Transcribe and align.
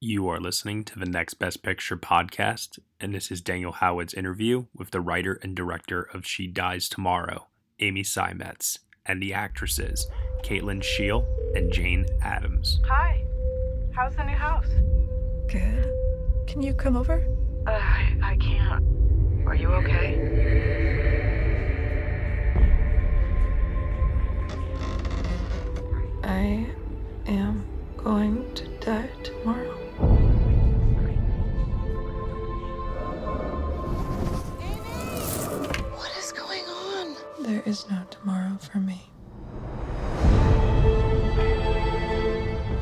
You 0.00 0.28
are 0.28 0.38
listening 0.38 0.84
to 0.84 0.98
the 0.98 1.06
Next 1.06 1.34
Best 1.34 1.62
Picture 1.62 1.96
podcast, 1.96 2.78
and 3.00 3.14
this 3.14 3.30
is 3.30 3.40
Daniel 3.40 3.72
Howat's 3.72 4.12
interview 4.12 4.66
with 4.74 4.90
the 4.90 5.00
writer 5.00 5.40
and 5.42 5.56
director 5.56 6.02
of 6.02 6.26
She 6.26 6.46
Dies 6.46 6.90
Tomorrow, 6.90 7.46
Amy 7.80 8.02
Seimetz, 8.02 8.80
and 9.06 9.22
the 9.22 9.32
actresses 9.32 10.06
Kate 10.42 10.62
Lyn 10.64 10.82
Sheil 10.82 11.26
and 11.54 11.72
Jane 11.72 12.04
Adams. 12.20 12.78
Hi. 12.86 13.24
How's 13.94 14.14
the 14.16 14.24
new 14.24 14.34
house? 14.34 14.68
Good. 15.50 15.90
Can 16.46 16.60
you 16.60 16.74
come 16.74 16.98
over? 16.98 17.26
Uh, 17.66 17.70
I, 17.70 18.18
I 18.22 18.36
can't. 18.36 18.84
Are 19.46 19.54
you 19.54 19.68
okay? 19.76 20.20
I 26.22 26.66
am 27.26 27.64
going 27.96 28.54
to 28.56 28.66
die 28.80 29.08
tomorrow. 29.22 29.85
There 37.56 37.64
is 37.64 37.90
no 37.90 38.04
tomorrow 38.10 38.58
for 38.58 38.76
me. 38.76 39.00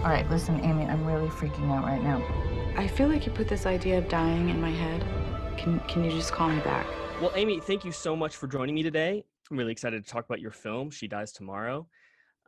All 0.02 0.10
right, 0.10 0.26
listen, 0.28 0.58
Amy, 0.64 0.82
I'm 0.86 1.06
really 1.06 1.28
freaking 1.28 1.70
out 1.70 1.84
right 1.84 2.02
now. 2.02 2.20
I 2.76 2.88
feel 2.88 3.06
like 3.06 3.24
you 3.24 3.30
put 3.30 3.46
this 3.46 3.66
idea 3.66 3.98
of 3.98 4.08
dying 4.08 4.48
in 4.48 4.60
my 4.60 4.72
head. 4.72 5.04
Can 5.56 5.78
can 5.86 6.02
you 6.02 6.10
just 6.10 6.32
call 6.32 6.48
me 6.48 6.58
back? 6.62 6.88
Well, 7.20 7.30
Amy, 7.36 7.60
thank 7.60 7.84
you 7.84 7.92
so 7.92 8.16
much 8.16 8.34
for 8.34 8.48
joining 8.48 8.74
me 8.74 8.82
today. 8.82 9.24
I'm 9.48 9.56
really 9.56 9.70
excited 9.70 10.04
to 10.04 10.10
talk 10.10 10.24
about 10.24 10.40
your 10.40 10.50
film, 10.50 10.90
She 10.90 11.06
Dies 11.06 11.30
Tomorrow. 11.30 11.86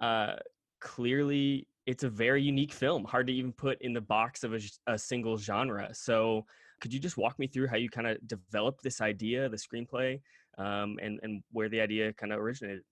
Uh, 0.01 0.33
clearly, 0.81 1.69
it's 1.87 2.03
a 2.03 2.09
very 2.09 2.43
unique 2.43 2.73
film, 2.73 3.05
hard 3.05 3.29
to 3.29 3.33
even 3.33 3.53
put 3.53 3.81
in 3.83 3.93
the 3.93 4.01
box 4.01 4.43
of 4.43 4.53
a 4.89 4.99
single 4.99 5.39
genre. 5.39 5.91
So, 5.93 6.45
could 6.81 6.93
you 6.93 6.99
just 6.99 7.17
walk 7.17 7.39
me 7.39 7.47
through 7.47 7.69
how 7.69 7.77
you 7.77 7.89
kind 7.89 8.09
of 8.09 8.19
developed 8.27 8.83
this 8.83 9.01
idea, 9.01 9.49
the 9.49 9.57
screenplay, 9.57 10.21
um, 10.59 10.99
and 11.03 11.21
and 11.23 11.43
where 11.53 11.69
the 11.69 11.81
idea 11.81 12.13
kind 12.15 12.33
of 12.33 12.41
originated? 12.41 12.83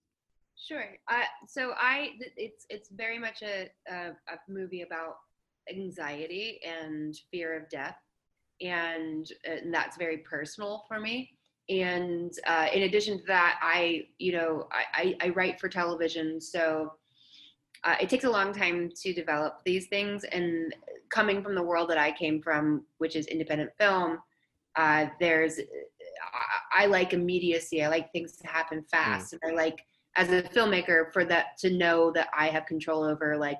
Sure. 0.57 0.85
Uh, 1.09 1.23
so 1.47 1.73
I, 1.77 2.11
it's 2.37 2.65
it's 2.69 2.89
very 2.89 3.19
much 3.19 3.41
a, 3.41 3.69
a 3.89 4.09
a 4.27 4.37
movie 4.47 4.81
about 4.81 5.15
anxiety 5.69 6.59
and 6.65 7.15
fear 7.31 7.57
of 7.57 7.69
death, 7.69 7.97
and, 8.61 9.27
and 9.43 9.73
that's 9.73 9.97
very 9.97 10.19
personal 10.19 10.85
for 10.87 10.99
me. 10.99 11.31
And 11.67 12.31
uh, 12.45 12.67
in 12.73 12.83
addition 12.83 13.17
to 13.19 13.25
that, 13.27 13.59
I 13.61 14.03
you 14.17 14.33
know 14.33 14.67
I, 14.71 15.15
I, 15.21 15.27
I 15.27 15.29
write 15.29 15.59
for 15.59 15.67
television, 15.67 16.39
so 16.39 16.93
uh, 17.83 17.95
it 18.01 18.09
takes 18.09 18.23
a 18.23 18.29
long 18.29 18.53
time 18.53 18.89
to 19.03 19.13
develop 19.13 19.59
these 19.65 19.87
things. 19.87 20.23
And 20.25 20.73
coming 21.09 21.43
from 21.43 21.55
the 21.55 21.63
world 21.63 21.89
that 21.89 21.97
I 21.97 22.11
came 22.11 22.41
from, 22.41 22.85
which 22.97 23.15
is 23.15 23.27
independent 23.27 23.71
film, 23.77 24.19
uh, 24.75 25.07
there's 25.19 25.59
I, 26.73 26.85
like 26.85 27.13
immediacy. 27.13 27.83
I 27.83 27.87
like 27.89 28.11
things 28.11 28.37
to 28.37 28.47
happen 28.47 28.83
fast, 28.91 29.33
and 29.33 29.41
I 29.45 29.55
like 29.55 29.79
as 30.17 30.29
a 30.29 30.43
filmmaker 30.43 31.11
for 31.11 31.25
that 31.25 31.57
to 31.59 31.69
know 31.69 32.11
that 32.11 32.29
I 32.37 32.47
have 32.47 32.65
control 32.65 33.03
over 33.03 33.35
like 33.37 33.59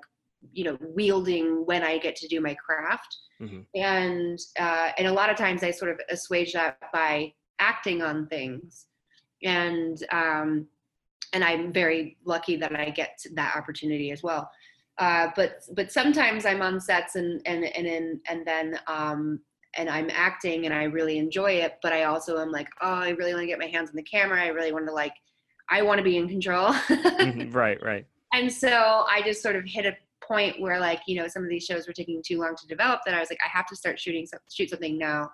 you 0.53 0.63
know 0.63 0.77
wielding 0.79 1.65
when 1.65 1.83
I 1.83 1.97
get 1.97 2.15
to 2.17 2.27
do 2.27 2.39
my 2.41 2.55
craft. 2.55 3.17
Mhm. 3.41 3.65
and 3.75 4.39
uh, 4.57 4.91
and 4.97 5.07
a 5.07 5.11
lot 5.11 5.29
of 5.29 5.35
times 5.35 5.61
I 5.63 5.71
sort 5.71 5.91
of 5.91 5.99
assuage 6.09 6.53
that 6.53 6.77
by 6.93 7.33
acting 7.59 8.01
on 8.01 8.27
things. 8.27 8.85
And 9.43 10.01
um, 10.11 10.67
and 11.33 11.43
I'm 11.43 11.73
very 11.73 12.17
lucky 12.23 12.55
that 12.57 12.73
I 12.75 12.89
get 12.89 13.19
that 13.33 13.55
opportunity 13.55 14.11
as 14.11 14.23
well. 14.23 14.49
Uh, 14.97 15.27
but 15.35 15.61
but 15.73 15.91
sometimes 15.91 16.45
I'm 16.45 16.61
on 16.61 16.79
sets 16.79 17.15
and 17.15 17.41
and 17.45 17.65
and 17.65 17.85
in, 17.85 18.21
and 18.29 18.47
then 18.47 18.79
um, 18.87 19.41
and 19.75 19.89
I'm 19.89 20.09
acting 20.11 20.65
and 20.65 20.73
I 20.73 20.83
really 20.83 21.17
enjoy 21.17 21.51
it 21.53 21.77
but 21.83 21.91
I 21.93 22.03
also 22.03 22.37
am 22.39 22.51
like 22.51 22.67
oh 22.81 22.93
I 22.93 23.09
really 23.09 23.33
want 23.33 23.43
to 23.43 23.47
get 23.47 23.59
my 23.59 23.65
hands 23.67 23.89
on 23.89 23.95
the 23.95 24.03
camera 24.03 24.41
I 24.41 24.47
really 24.47 24.71
want 24.71 24.85
to 24.87 24.93
like 24.93 25.13
I 25.69 25.81
want 25.81 25.97
to 25.97 26.03
be 26.03 26.17
in 26.17 26.27
control. 26.29 26.73
Mhm, 26.73 27.51
right, 27.63 27.81
right. 27.83 28.05
and 28.33 28.51
so 28.53 28.69
I 29.09 29.21
just 29.25 29.41
sort 29.41 29.55
of 29.55 29.63
hit 29.65 29.85
a 29.87 29.95
point 30.23 30.59
where 30.61 30.79
like, 30.79 31.01
you 31.07 31.19
know, 31.19 31.27
some 31.27 31.43
of 31.43 31.49
these 31.49 31.63
shows 31.65 31.87
were 31.87 31.93
taking 31.93 32.21
too 32.25 32.39
long 32.39 32.55
to 32.55 32.67
develop 32.67 33.01
that 33.05 33.15
I 33.15 33.19
was 33.19 33.29
like, 33.31 33.39
I 33.43 33.49
have 33.55 33.65
to 33.67 33.75
start 33.75 33.99
shooting, 33.99 34.25
some- 34.27 34.39
shoot 34.51 34.69
something 34.69 34.97
now. 34.97 35.31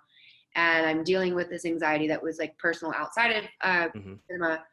And 0.55 0.85
I'm 0.85 1.03
dealing 1.03 1.33
with 1.35 1.49
this 1.49 1.65
anxiety 1.65 2.07
that 2.07 2.21
was 2.23 2.39
like 2.39 2.57
personal 2.57 2.93
outside 2.95 3.31
of 3.31 3.43
uh, 3.61 3.87
Mhm. 3.95 4.19
cinema 4.29 4.63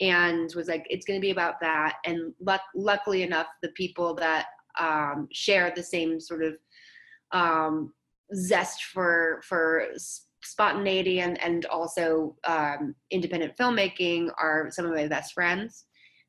and 0.00 0.52
was 0.54 0.68
like, 0.68 0.86
it's 0.90 1.04
going 1.06 1.18
to 1.20 1.24
be 1.24 1.30
about 1.32 1.60
that. 1.60 1.96
And 2.04 2.32
luck, 2.40 2.62
luckily 2.74 3.22
enough, 3.22 3.46
the 3.62 3.68
people 3.70 4.14
that 4.14 4.46
um, 4.78 5.26
share 5.32 5.72
the 5.74 5.82
same 5.82 6.20
sort 6.20 6.42
of 6.44 6.54
um, 7.32 7.92
zest 8.34 8.84
for, 8.84 9.40
for 9.44 9.86
spontaneity 10.42 11.20
and, 11.20 11.42
and 11.42 11.66
also 11.66 12.36
um, 12.44 12.94
independent 13.10 13.56
filmmaking 13.56 14.30
are 14.38 14.68
some 14.70 14.86
of 14.86 14.92
my 14.92 15.06
best 15.06 15.32
friends. 15.32 15.84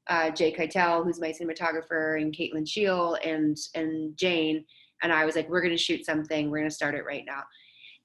Uh, 0.08 0.30
Jay 0.32 0.52
Keitel, 0.54 1.04
who's 1.04 1.22
my 1.22 1.32
cinematographer, 1.32 2.22
and 2.22 2.34
Kate 2.34 2.54
Lyn 2.54 2.66
Sheil 2.66 3.18
and 3.24 3.56
and 3.76 4.18
Jane. 4.18 4.66
And 5.04 5.14
I 5.14 5.26
was 5.26 5.36
like, 5.36 5.48
we're 5.50 5.62
gonna 5.62 5.78
shoot 5.78 6.06
something. 6.06 6.50
We're 6.50 6.60
gonna 6.60 6.72
start 6.72 6.96
it 6.96 7.06
right 7.06 7.24
now. 7.26 7.44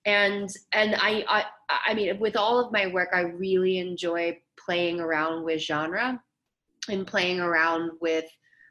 And 0.05 0.49
and 0.73 0.95
I 0.97 1.25
I, 1.29 1.45
I 1.89 1.95
mean, 1.95 2.19
with 2.21 2.37
all 2.37 2.61
of 2.61 2.73
my 2.73 2.87
work, 2.87 3.09
I 3.13 3.21
really 3.21 3.79
enjoy 3.79 4.39
playing 4.65 5.01
around 5.01 5.43
with 5.45 5.61
genre 5.61 6.21
and 6.89 7.07
playing 7.07 7.41
around 7.41 7.93
with 8.01 8.27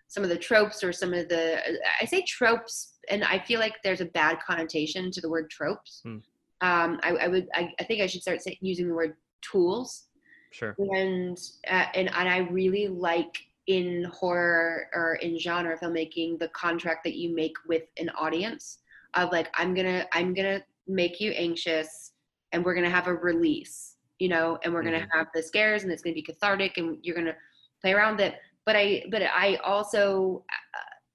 some 0.08 0.24
of 0.24 0.30
the 0.30 0.38
tropes 0.38 0.84
or 0.84 0.94
some 0.94 1.14
of 1.14 1.28
the 1.28 1.60
I 2.00 2.06
say 2.06 2.24
tropes, 2.28 2.95
and 3.10 3.24
I 3.24 3.40
feel 3.40 3.60
like 3.60 3.76
there's 3.84 4.02
a 4.02 4.06
bad 4.06 4.40
connotation 4.46 5.12
to 5.12 5.22
the 5.22 5.30
word 5.30 5.50
tropes. 5.50 6.02
Hmm. 6.04 6.18
Um, 6.62 7.00
I, 7.04 7.12
I 7.22 7.28
would 7.28 7.48
I, 7.54 7.74
I 7.80 7.84
think 7.84 8.02
I 8.02 8.08
should 8.08 8.22
start 8.22 8.42
say, 8.42 8.58
using 8.62 8.88
the 8.88 8.94
word 8.96 9.16
tools 9.42 10.08
Sure. 10.52 10.74
and 10.80 11.38
uh, 11.70 11.86
and 11.94 12.08
and 12.16 12.30
I 12.30 12.38
really 12.50 12.88
like 12.88 13.36
in 13.68 14.06
horror 14.06 14.88
or 14.94 15.16
in 15.16 15.38
genre 15.38 15.78
filmmaking 15.78 16.40
the 16.40 16.48
contract 16.50 17.04
that 17.04 17.16
you 17.16 17.36
make 17.36 17.54
with 17.68 17.84
an 17.98 18.10
audience 18.12 18.80
of 19.16 19.32
like 19.32 19.50
I'm 19.56 19.74
gonna 19.74 20.06
I'm 20.14 20.34
gonna 20.34 20.62
make 20.88 21.20
you 21.20 21.32
anxious 21.32 22.14
and 22.54 22.64
we're 22.64 22.76
gonna 22.76 22.90
have 22.90 23.08
a 23.08 23.14
release 23.14 23.96
you 24.20 24.30
know 24.30 24.58
and 24.64 24.74
we're 24.74 24.84
gonna 24.84 25.00
Mhm. 25.00 25.10
have 25.12 25.28
the 25.34 25.44
scares 25.44 25.84
and 25.84 25.92
it's 25.92 26.02
gonna 26.02 26.14
be 26.14 26.22
cathartic 26.22 26.78
and 26.78 27.00
you're 27.04 27.16
gonna 27.16 27.36
play 27.82 27.92
around 27.92 28.18
with 28.18 28.28
it 28.28 28.36
but 28.66 28.76
I 28.78 29.04
but 29.12 29.24
I 29.24 29.58
also 29.58 30.46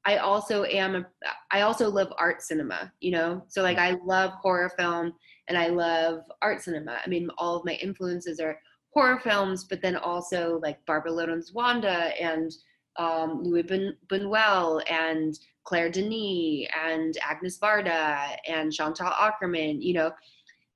I 0.07 0.17
also 0.17 0.65
am 0.65 0.95
a, 0.95 1.07
I 1.51 1.61
also 1.63 1.91
love 1.91 2.13
art 2.19 2.43
cinema 2.43 2.93
you 3.01 3.11
know? 3.11 3.43
So 3.49 3.63
like 3.63 3.79
I 3.79 3.97
love 4.05 4.33
horror 4.41 4.71
film 4.79 5.13
and 5.49 5.59
I 5.59 5.69
love 5.69 6.23
art 6.43 6.63
cinema. 6.63 6.99
I 7.05 7.09
mean 7.09 7.29
all 7.39 7.57
of 7.57 7.65
my 7.65 7.75
influences 7.75 8.41
are 8.41 8.59
horror 8.93 9.21
films, 9.21 9.65
but 9.65 9.83
then 9.83 9.97
also 9.97 10.59
like 10.63 10.85
Barbara 10.87 11.13
Loden's 11.13 11.53
Wanda 11.53 12.13
and 12.21 12.53
um, 12.97 13.43
Louis 13.43 13.63
ben- 13.63 13.97
Buñuel 14.09 14.83
and 14.91 15.39
Claire 15.65 15.91
Denis 15.91 16.67
and 16.77 17.17
Agnes 17.23 17.59
Varda 17.59 18.37
and 18.49 18.73
Chantal 18.73 19.11
Akerman, 19.11 19.81
you 19.81 19.95
know. 19.95 20.13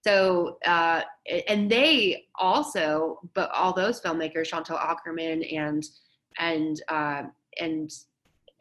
So, 0.05 0.59
uh, 0.67 1.03
and 1.49 1.71
they 1.71 2.27
also, 2.39 3.21
but 3.35 3.51
all 3.53 3.73
those 3.73 4.01
filmmakers, 4.01 4.47
Chantal 4.47 4.79
Akerman 4.79 5.53
and 5.57 5.83
and 6.39 6.81
uh, 6.89 7.23
and 7.59 7.91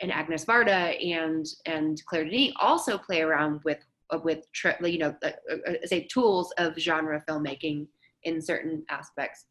and 0.02 0.12
Agnes 0.12 0.46
Varda 0.46 0.96
and 1.16 1.46
and 1.66 2.02
Claire 2.06 2.26
Denis 2.26 2.54
also 2.60 2.98
play 2.98 3.22
around 3.22 3.62
with 3.64 3.80
with 4.24 4.46
you 4.84 5.00
know 5.00 5.16
uh, 5.24 5.32
uh, 5.52 5.74
say 5.86 6.04
tools 6.06 6.54
of 6.58 6.78
genre 6.78 7.24
filmmaking 7.28 7.88
in 8.24 8.42
certain 8.42 8.84
aspects, 8.90 9.46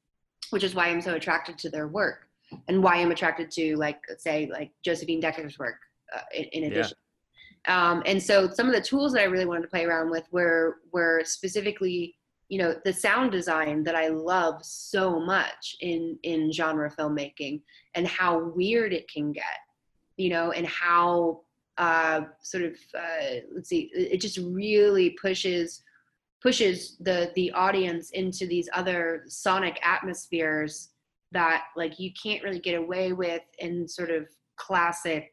which 0.50 0.64
is 0.64 0.74
why 0.74 0.88
I'm 0.88 1.00
so 1.00 1.14
attracted 1.14 1.58
to 1.58 1.70
their 1.70 1.88
work 1.88 2.28
and 2.68 2.82
why 2.82 2.96
I'm 2.96 3.10
attracted 3.10 3.50
to 3.52 3.76
like 3.76 4.00
say 4.18 4.48
like 4.52 4.70
Josephine 4.84 5.20
Decker's 5.20 5.58
work 5.58 5.76
uh, 6.14 6.20
in, 6.34 6.44
in 6.44 6.62
Yeah. 6.62 6.68
addition. 6.68 6.96
Um, 7.68 8.02
and 8.06 8.20
so 8.20 8.50
some 8.50 8.66
of 8.66 8.74
the 8.74 8.80
tools 8.80 9.12
that 9.12 9.20
I 9.20 9.24
really 9.24 9.44
wanted 9.46 9.62
to 9.62 9.68
play 9.68 9.84
around 9.84 10.10
with 10.10 10.26
were 10.32 10.78
were 10.92 11.22
specifically 11.24 12.16
you 12.48 12.58
know 12.58 12.74
the 12.84 12.92
sound 12.92 13.32
design 13.32 13.82
that 13.84 13.94
I 13.94 14.08
love 14.08 14.64
so 14.64 15.18
much 15.20 15.76
in 15.80 16.18
in 16.22 16.52
genre 16.52 16.90
filmmaking 16.90 17.62
and 17.94 18.06
how 18.06 18.38
weird 18.50 18.92
it 18.92 19.08
can 19.10 19.32
get, 19.32 19.44
you 20.16 20.30
know, 20.30 20.52
and 20.52 20.66
how 20.66 21.40
uh, 21.78 22.22
sort 22.42 22.64
of 22.64 22.74
uh, 22.96 23.40
let's 23.54 23.68
see, 23.68 23.90
it 23.94 24.20
just 24.20 24.38
really 24.38 25.10
pushes 25.10 25.82
pushes 26.42 26.96
the 27.00 27.30
the 27.36 27.50
audience 27.52 28.10
into 28.10 28.46
these 28.46 28.68
other 28.74 29.22
sonic 29.28 29.78
atmospheres 29.84 30.90
that 31.30 31.64
like 31.76 31.98
you 31.98 32.10
can't 32.20 32.42
really 32.42 32.58
get 32.58 32.74
away 32.74 33.12
with 33.12 33.42
in 33.58 33.86
sort 33.88 34.10
of 34.10 34.26
classic 34.56 35.30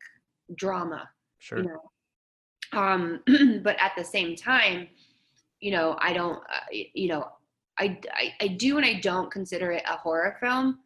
drama 0.56 1.10
Sure. 1.40 1.60
you 1.60 1.64
know? 1.66 2.80
Um 2.80 3.22
but 3.64 3.76
at 3.80 3.94
the 3.98 4.04
same 4.04 4.36
time 4.36 4.88
you 5.60 5.72
know 5.72 5.98
i 6.00 6.14
don't 6.14 6.38
uh, 6.38 6.66
you 6.72 7.08
know 7.10 7.28
I, 7.80 8.00
I 8.14 8.34
i 8.42 8.48
do 8.48 8.78
and 8.78 8.86
i 8.86 8.94
don't 8.94 9.31
consider 9.31 9.72
it 9.72 9.84
a 9.90 9.98
horror 9.98 10.38
film. 10.40 10.80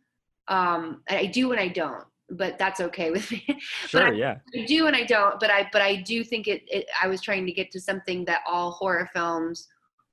Um 0.47 1.01
and 1.09 1.19
i 1.19 1.25
do 1.25 1.51
and 1.51 1.59
i 1.59 1.67
don't 1.67 2.05
but 2.37 2.57
that's 2.57 2.79
okay 2.81 3.11
with 3.11 3.29
me. 3.31 3.43
but 3.47 3.59
Sure, 3.59 4.07
I, 4.07 4.11
yeah. 4.11 4.35
I 4.57 4.65
do 4.65 4.87
and 4.87 4.95
I 4.95 5.03
don't, 5.03 5.39
but 5.39 5.49
I 5.49 5.69
but 5.71 5.81
I 5.81 5.97
do 5.97 6.23
think 6.23 6.47
it, 6.47 6.63
it 6.67 6.85
I 7.01 7.07
was 7.07 7.21
trying 7.21 7.45
to 7.45 7.51
get 7.51 7.71
to 7.71 7.79
something 7.79 8.25
that 8.25 8.41
all 8.47 8.71
horror 8.71 9.09
films 9.13 9.67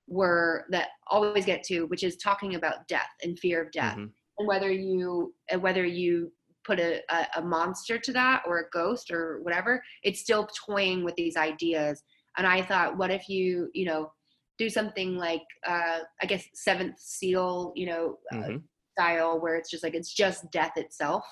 were 0.09 0.67
that 0.71 0.89
always 1.09 1.45
get 1.45 1.63
to, 1.65 1.85
which 1.87 2.03
is 2.03 2.17
talking 2.17 2.55
about 2.55 2.87
death 2.89 3.11
and 3.23 3.39
fear 3.39 3.63
of 3.63 3.71
death. 3.73 3.97
Mhm. 3.97 4.11
And 4.39 4.49
whether 4.49 4.71
you 4.73 5.35
whether 5.59 5.85
you 5.85 6.33
put 6.65 6.79
a, 6.81 7.01
a, 7.11 7.27
a 7.37 7.43
monster 7.43 7.99
to 7.99 8.13
that 8.13 8.43
or 8.47 8.59
a 8.59 8.69
ghost 8.71 9.11
or 9.11 9.41
whatever, 9.43 9.83
it's 10.03 10.21
still 10.21 10.49
toying 10.67 11.05
with 11.05 11.15
these 11.17 11.37
ideas. 11.37 12.03
And 12.37 12.47
I 12.47 12.63
thought, 12.63 12.97
what 12.99 13.11
if 13.11 13.29
you, 13.29 13.71
you 13.75 13.87
know, 13.87 14.13
do 14.59 14.69
something 14.69 15.17
like 15.17 15.43
uh 15.67 16.01
I 16.23 16.27
guess 16.27 16.45
seventh 16.55 16.99
seal, 16.99 17.73
you 17.77 17.87
know, 17.87 18.19
uh, 18.33 18.37
Mhm. 18.37 18.63
style 18.93 19.41
where 19.41 19.57
it's 19.57 19.71
just 19.71 19.83
like 19.83 19.95
it's 19.95 20.13
just 20.13 20.51
death 20.51 20.77
itself 20.77 21.25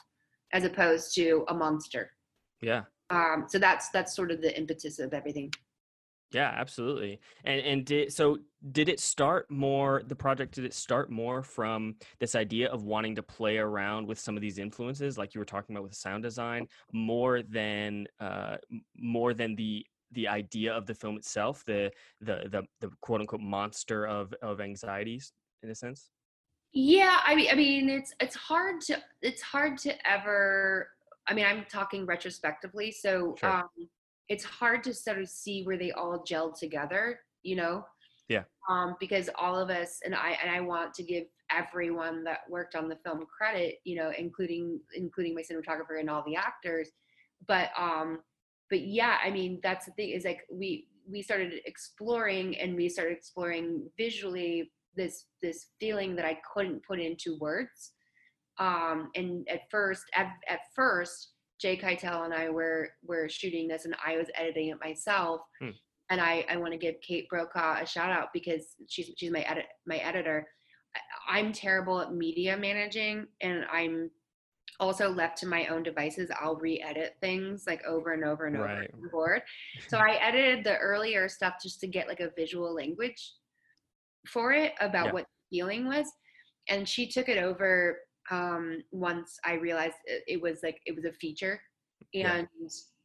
as 0.52 0.64
opposed 0.64 1.14
to 1.14 1.44
a 1.48 1.54
monster 1.54 2.10
Yeah. 2.60 2.84
um 3.10 3.44
so 3.48 3.58
that's 3.58 3.88
that's 3.90 4.14
sort 4.14 4.30
of 4.30 4.40
the 4.40 4.56
impetus 4.56 4.98
of 4.98 5.12
everything 5.14 5.52
Yeah, 6.32 6.52
absolutely. 6.54 7.20
And 7.44 7.60
and 7.60 7.84
did 7.86 8.12
so 8.12 8.38
did 8.72 8.88
it 8.88 9.00
start 9.00 9.50
more 9.50 10.02
the 10.06 10.16
project 10.16 10.54
did 10.54 10.64
it 10.64 10.74
start 10.74 11.10
more 11.10 11.42
from 11.42 11.96
this 12.18 12.34
idea 12.34 12.68
of 12.70 12.82
wanting 12.84 13.14
to 13.16 13.22
play 13.22 13.56
around 13.58 14.06
with 14.06 14.18
some 14.18 14.36
of 14.36 14.42
these 14.42 14.58
influences 14.58 15.16
like 15.16 15.34
you 15.34 15.40
were 15.40 15.44
talking 15.46 15.74
about 15.74 15.84
with 15.84 15.94
sound 15.94 16.22
design 16.22 16.66
more 16.92 17.42
than 17.42 18.06
uh 18.20 18.56
more 18.96 19.32
than 19.32 19.54
the 19.56 19.86
the 20.12 20.26
idea 20.28 20.72
of 20.72 20.86
the 20.86 20.94
film 20.94 21.16
itself, 21.16 21.64
the 21.66 21.90
the 22.20 22.48
the, 22.50 22.62
the 22.80 22.90
quote 23.00 23.20
unquote 23.20 23.40
monster 23.42 24.06
of 24.06 24.32
of 24.42 24.60
anxieties 24.60 25.32
in 25.62 25.70
a 25.70 25.74
sense? 25.74 26.10
Yeah 26.72 27.18
i 27.26 27.34
mean 27.34 27.48
i 27.50 27.54
mean 27.54 27.88
it's 27.88 28.14
it's 28.20 28.36
hard 28.36 28.80
to 28.80 28.96
it's 29.22 29.40
hard 29.42 29.78
to 29.78 29.92
ever 30.08 30.88
i 31.26 31.34
mean 31.34 31.46
i'm 31.46 31.64
talking 31.70 32.04
retrospectively 32.06 32.90
so 32.92 33.34
Sure. 33.40 33.50
um 33.50 33.68
it's 34.28 34.44
hard 34.44 34.82
to 34.84 34.92
sort 34.92 35.18
of 35.18 35.28
see 35.28 35.62
where 35.64 35.78
they 35.78 35.90
all 35.92 36.22
gelled 36.28 36.58
together 36.58 37.20
you 37.42 37.56
know 37.56 37.84
Yeah. 38.28 38.44
um 38.68 38.96
because 39.00 39.30
all 39.38 39.58
of 39.58 39.70
us 39.70 40.00
and 40.04 40.14
i 40.14 40.36
and 40.42 40.50
i 40.50 40.60
want 40.60 40.92
to 40.94 41.02
give 41.02 41.24
everyone 41.50 42.22
that 42.24 42.40
worked 42.50 42.74
on 42.74 42.88
the 42.88 42.96
film 42.96 43.24
credit 43.26 43.76
you 43.84 43.96
know 43.96 44.12
including 44.16 44.78
including 44.94 45.34
my 45.34 45.40
cinematographer 45.42 45.98
and 45.98 46.10
all 46.10 46.22
the 46.26 46.36
actors 46.36 46.90
but 47.46 47.70
um 47.78 48.20
but 48.68 48.80
yeah 48.82 49.16
i 49.24 49.30
mean 49.30 49.58
that's 49.62 49.86
the 49.86 49.92
thing 49.92 50.10
is 50.10 50.24
like 50.24 50.40
we 50.52 50.86
we 51.10 51.22
started 51.22 51.54
exploring 51.64 52.58
and 52.58 52.76
we 52.76 52.86
started 52.90 53.16
exploring 53.16 53.88
visually 53.96 54.70
this 54.98 55.24
this 55.40 55.68
feeling 55.80 56.14
that 56.16 56.24
i 56.26 56.36
couldn't 56.52 56.84
put 56.84 56.98
into 57.00 57.38
words. 57.40 57.92
Um 58.58 59.10
and 59.14 59.46
at 59.48 59.62
first 59.70 60.02
at, 60.14 60.28
at 60.48 60.60
first 60.74 61.32
jay 61.60 61.76
keitel 61.76 62.24
and 62.24 62.34
i 62.34 62.48
were 62.50 62.88
were 63.04 63.28
shooting 63.28 63.68
this 63.68 63.84
and 63.84 63.94
i 64.04 64.16
was 64.16 64.28
editing 64.34 64.68
it 64.68 64.78
myself. 64.82 65.40
Hmm. 65.60 65.70
and 66.10 66.20
i 66.20 66.44
i 66.50 66.56
want 66.56 66.72
to 66.72 66.78
give 66.78 66.96
kate 67.06 67.28
brokaw 67.28 67.80
a 67.80 67.86
shout 67.86 68.10
out 68.10 68.28
because 68.34 68.74
she's 68.88 69.10
she's 69.16 69.30
my 69.30 69.40
edit 69.42 69.66
my 69.86 69.96
editor. 69.98 70.46
I- 70.96 71.38
i'm 71.38 71.52
terrible 71.52 72.00
at 72.00 72.12
media 72.12 72.56
managing 72.56 73.26
and 73.40 73.64
i'm 73.72 74.10
also 74.80 75.08
left 75.10 75.36
to 75.38 75.46
my 75.46 75.66
own 75.66 75.82
devices. 75.82 76.30
I'll 76.40 76.54
re-edit 76.54 77.16
things 77.20 77.64
like 77.66 77.82
over 77.84 78.12
and 78.12 78.22
over 78.24 78.46
and 78.46 78.54
over 78.56 78.64
Right. 78.66 78.90
board. 79.10 79.42
So 79.88 79.98
i 80.10 80.12
edited 80.28 80.62
the 80.64 80.76
earlier 80.76 81.28
stuff 81.28 81.54
just 81.60 81.80
to 81.80 81.88
get 81.88 82.06
like 82.06 82.20
a 82.20 82.30
visual 82.36 82.72
language 82.74 83.32
for 84.28 84.52
it 84.52 84.72
about 84.80 85.06
Yeah. 85.06 85.12
what 85.12 85.24
the 85.50 85.56
feeling 85.58 85.86
was 85.86 86.06
and 86.68 86.88
she 86.88 87.08
took 87.08 87.28
it 87.28 87.38
over 87.38 87.98
um 88.30 88.82
once 88.92 89.38
i 89.44 89.54
realized 89.54 89.96
it, 90.04 90.22
it 90.26 90.40
was 90.40 90.60
like 90.62 90.80
it 90.86 90.94
was 90.94 91.04
a 91.04 91.12
feature 91.12 91.60
Yeah. 92.12 92.36
and 92.36 92.48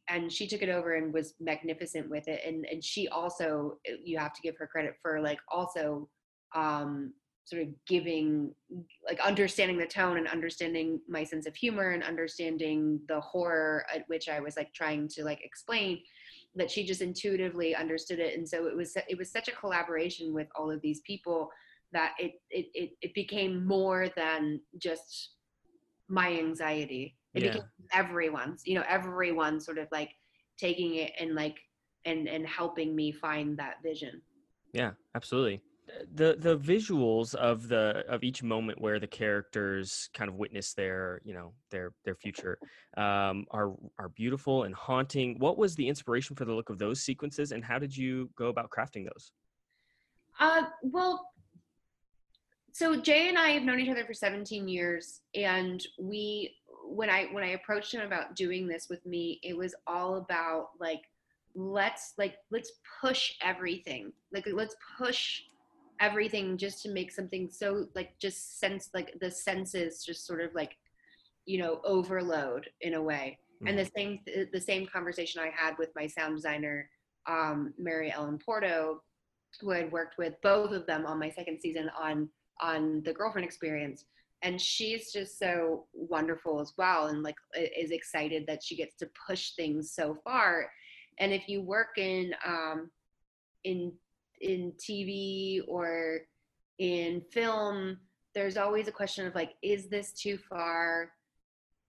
and 0.08 0.30
she 0.30 0.46
took 0.46 0.60
it 0.62 0.68
over 0.68 0.96
and 0.96 1.14
was 1.14 1.34
magnificent 1.40 2.10
with 2.10 2.28
it 2.28 2.40
and 2.46 2.66
and 2.70 2.84
she 2.84 3.08
also 3.08 3.78
you 4.02 4.18
have 4.18 4.34
to 4.34 4.42
give 4.42 4.56
her 4.58 4.66
credit 4.66 4.94
for 5.00 5.20
like 5.20 5.38
also 5.50 6.08
um 6.54 7.12
sort 7.46 7.60
of 7.62 7.68
giving 7.86 8.54
like 9.06 9.20
understanding 9.20 9.76
the 9.78 9.86
tone 9.86 10.16
and 10.16 10.28
understanding 10.28 10.98
my 11.08 11.22
sense 11.22 11.46
of 11.46 11.54
humor 11.54 11.90
and 11.90 12.02
understanding 12.02 12.98
the 13.08 13.20
horror 13.20 13.84
at 13.94 14.04
which 14.08 14.28
i 14.28 14.40
was 14.40 14.56
like 14.56 14.72
trying 14.74 15.08
to 15.08 15.24
like 15.24 15.40
explain 15.42 15.98
that 16.56 16.70
she 16.70 16.84
just 16.84 17.00
intuitively 17.00 17.74
understood 17.74 18.18
it 18.18 18.36
and 18.36 18.48
so 18.48 18.66
it 18.66 18.76
was 18.76 18.96
it 19.08 19.18
was 19.18 19.30
such 19.30 19.48
a 19.48 19.52
collaboration 19.52 20.32
with 20.32 20.48
all 20.54 20.70
of 20.70 20.80
these 20.82 21.00
people 21.00 21.50
that 21.92 22.12
it 22.18 22.32
it 22.50 22.66
it, 22.74 22.90
it 23.02 23.14
became 23.14 23.66
more 23.66 24.08
than 24.16 24.60
just 24.78 25.30
my 26.08 26.32
anxiety 26.32 27.16
it 27.34 27.42
Yeah. 27.42 27.48
became 27.52 27.64
everyone's 27.92 28.62
you 28.64 28.74
know 28.74 28.84
everyone 28.88 29.60
sort 29.60 29.78
of 29.78 29.88
like 29.90 30.10
taking 30.58 30.96
it 30.96 31.12
and 31.18 31.34
like 31.34 31.56
and 32.04 32.28
and 32.28 32.46
helping 32.46 32.94
me 32.94 33.10
find 33.12 33.56
that 33.58 33.76
vision 33.82 34.20
Yeah, 34.72 34.92
absolutely. 35.14 35.60
The 36.12 36.36
the 36.38 36.56
visuals 36.56 37.34
of 37.34 37.68
the 37.68 38.04
of 38.08 38.24
each 38.24 38.42
moment 38.42 38.80
where 38.80 38.98
the 38.98 39.06
characters 39.06 40.08
kind 40.14 40.28
of 40.28 40.36
witness 40.36 40.74
their 40.74 41.20
you 41.24 41.34
know 41.34 41.52
their 41.70 41.92
their 42.04 42.14
future 42.14 42.58
um, 42.96 43.46
are 43.50 43.74
are 43.98 44.08
beautiful 44.10 44.64
and 44.64 44.74
haunting. 44.74 45.38
What 45.38 45.58
was 45.58 45.74
the 45.74 45.88
inspiration 45.88 46.36
for 46.36 46.44
the 46.44 46.52
look 46.52 46.70
of 46.70 46.78
those 46.78 47.00
sequences, 47.00 47.52
and 47.52 47.64
how 47.64 47.78
did 47.78 47.96
you 47.96 48.30
go 48.36 48.48
about 48.48 48.70
crafting 48.70 49.04
those? 49.04 49.32
Uh, 50.40 50.64
well, 50.82 51.30
so 52.74 52.96
Jay 53.00 53.28
and 53.28 53.38
I 53.38 53.50
have 53.50 53.62
known 53.62 53.78
each 53.78 53.88
other 53.88 54.04
for 54.04 54.14
17 54.14 54.66
years, 54.66 55.20
and 55.36 55.80
we, 55.96 56.56
when 56.84 57.08
I 57.08 57.26
when 57.30 57.44
I 57.44 57.50
approached 57.50 57.94
him 57.94 58.00
about 58.00 58.34
doing 58.34 58.66
this 58.66 58.88
with 58.90 59.06
me, 59.06 59.38
it 59.44 59.56
was 59.56 59.76
all 59.86 60.16
about 60.16 60.70
like, 60.80 61.02
let's 61.54 62.14
like 62.18 62.34
let's 62.50 62.72
push 63.00 63.32
everything, 63.40 64.12
like 64.32 64.48
let's 64.52 64.74
push 64.98 65.42
everything 66.00 66.56
just 66.56 66.82
to 66.82 66.90
make 66.90 67.12
something 67.12 67.48
so 67.50 67.86
like 67.94 68.18
just 68.18 68.58
sense 68.58 68.90
like 68.94 69.14
the 69.20 69.30
senses 69.30 70.04
just 70.04 70.26
sort 70.26 70.40
of 70.40 70.54
like, 70.54 70.76
you 71.46 71.58
know, 71.58 71.80
overload 71.84 72.68
in 72.80 72.94
a 72.94 73.02
way. 73.02 73.38
And 73.66 73.78
the 73.78 73.90
same 73.96 74.18
the 74.52 74.60
same 74.60 74.86
conversation 74.86 75.40
I 75.40 75.50
had 75.54 75.78
with 75.78 75.88
my 75.96 76.06
sound 76.06 76.36
designer, 76.36 76.90
um, 77.26 77.72
Mary 77.78 78.12
Ellen 78.12 78.38
Porto, 78.44 79.02
who 79.60 79.70
had 79.70 79.90
worked 79.90 80.18
with 80.18 80.34
both 80.42 80.72
of 80.72 80.86
them 80.86 81.06
on 81.06 81.18
my 81.18 81.30
second 81.30 81.60
season 81.60 81.90
on 81.98 82.28
on 82.60 83.02
the 83.04 83.12
girlfriend 83.12 83.46
experience. 83.46 84.04
And 84.42 84.60
she's 84.60 85.10
just 85.12 85.38
so 85.38 85.86
wonderful 85.94 86.60
as 86.60 86.74
well 86.76 87.06
and 87.06 87.22
like 87.22 87.36
is 87.54 87.90
excited 87.90 88.44
that 88.46 88.62
she 88.62 88.76
gets 88.76 88.94
to 88.96 89.08
push 89.26 89.52
things 89.52 89.92
so 89.92 90.18
far. 90.22 90.70
And 91.18 91.32
if 91.32 91.48
you 91.48 91.62
work 91.62 91.96
in 91.96 92.34
um 92.44 92.90
in 93.62 93.92
in 94.44 94.72
tv 94.78 95.60
or 95.66 96.20
in 96.78 97.22
film 97.32 97.98
there's 98.34 98.56
always 98.56 98.88
a 98.88 98.92
question 98.92 99.26
of 99.26 99.34
like 99.34 99.52
is 99.62 99.88
this 99.88 100.12
too 100.12 100.36
far? 100.36 101.12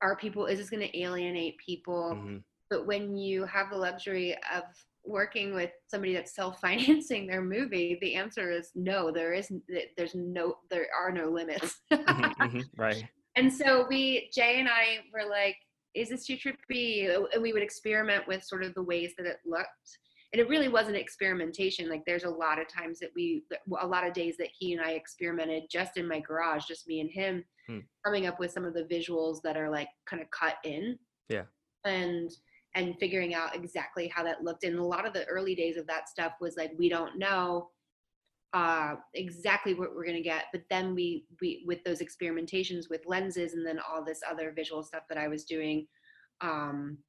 Are 0.02 0.16
people 0.16 0.46
is 0.46 0.60
this 0.60 0.70
going 0.70 0.88
to 0.88 1.00
alienate 1.00 1.58
people? 1.58 2.14
Mhm. 2.16 2.44
but 2.70 2.86
when 2.88 3.16
you 3.16 3.46
have 3.46 3.70
the 3.70 3.78
luxury 3.78 4.36
of 4.56 4.64
working 5.04 5.54
with 5.54 5.72
somebody 5.88 6.14
that's 6.14 6.34
self-financing 6.36 7.28
their 7.28 7.42
movie 7.44 7.98
the 8.02 8.16
answer 8.16 8.52
is 8.52 8.72
no 8.76 9.12
there 9.12 9.34
is 9.34 9.52
there's 9.98 10.16
no 10.16 10.58
there 10.72 10.88
are 11.00 11.12
no 11.12 11.30
limits. 11.30 11.82
Mhm, 11.92 12.36
mhm, 12.38 12.64
right. 12.78 13.04
and 13.36 13.52
so 13.52 13.86
we 13.90 14.30
jay 14.34 14.60
and 14.60 14.70
i 14.70 15.00
were 15.14 15.28
like 15.30 15.58
is 15.96 16.10
this 16.10 16.26
too 16.28 16.36
trippy? 16.38 17.08
And 17.34 17.42
we 17.42 17.54
would 17.54 17.64
experiment 17.64 18.28
with 18.28 18.44
sort 18.44 18.64
of 18.66 18.74
the 18.74 18.84
ways 18.84 19.14
that 19.18 19.26
it 19.26 19.38
looked 19.46 19.90
and 20.36 20.42
it 20.42 20.50
really 20.50 20.68
was 20.68 20.90
an 20.90 20.96
experimentation 20.98 21.88
like 21.88 22.04
there's 22.06 22.26
a 22.26 22.30
lot 22.30 22.60
of 22.60 22.68
times 22.68 23.00
that 23.00 23.10
we 23.16 23.44
a 23.80 23.88
lot 23.88 24.06
of 24.06 24.12
days 24.12 24.36
that 24.38 24.50
he 24.60 24.74
and 24.74 24.82
i 24.82 24.92
experimented 24.92 25.64
just 25.72 25.96
in 25.96 26.06
my 26.06 26.20
garage 26.20 26.66
just 26.66 26.88
me 26.88 27.00
and 27.00 27.10
him 27.10 27.44
Hmm. 27.68 27.80
coming 28.06 28.28
up 28.28 28.38
with 28.40 28.52
some 28.52 28.64
of 28.64 28.76
the 28.76 28.84
visuals 28.84 29.42
that 29.44 29.58
are 29.58 29.72
like 29.72 29.88
kind 30.06 30.22
of 30.22 30.30
cut 30.30 30.58
in 30.66 31.00
Yeah. 31.30 31.46
and 31.84 32.30
and 32.76 32.96
figuring 33.00 33.34
out 33.34 33.56
exactly 33.56 34.08
how 34.08 34.24
that 34.24 34.44
looked 34.44 34.66
and 34.66 34.78
a 34.78 34.84
lot 34.84 35.08
of 35.08 35.14
the 35.14 35.26
early 35.26 35.56
days 35.56 35.76
of 35.78 35.88
that 35.88 36.08
stuff 36.10 36.34
was 36.42 36.58
like 36.58 36.74
we 36.78 36.90
don't 36.90 37.18
know 37.18 37.70
uh 38.54 38.96
exactly 39.16 39.74
what 39.74 39.96
we're 39.96 40.04
going 40.06 40.16
to 40.16 40.22
get 40.22 40.44
but 40.52 40.62
then 40.70 40.94
we 40.94 41.26
we 41.42 41.64
with 41.66 41.84
those 41.86 42.02
experimentations 42.02 42.88
with 42.90 43.02
lenses 43.08 43.54
and 43.54 43.66
then 43.66 43.80
all 43.80 44.04
this 44.04 44.20
other 44.30 44.52
visual 44.56 44.84
stuff 44.84 45.04
that 45.10 45.18
i 45.18 45.28
was 45.28 45.44
doing 45.46 45.88
um 46.42 47.00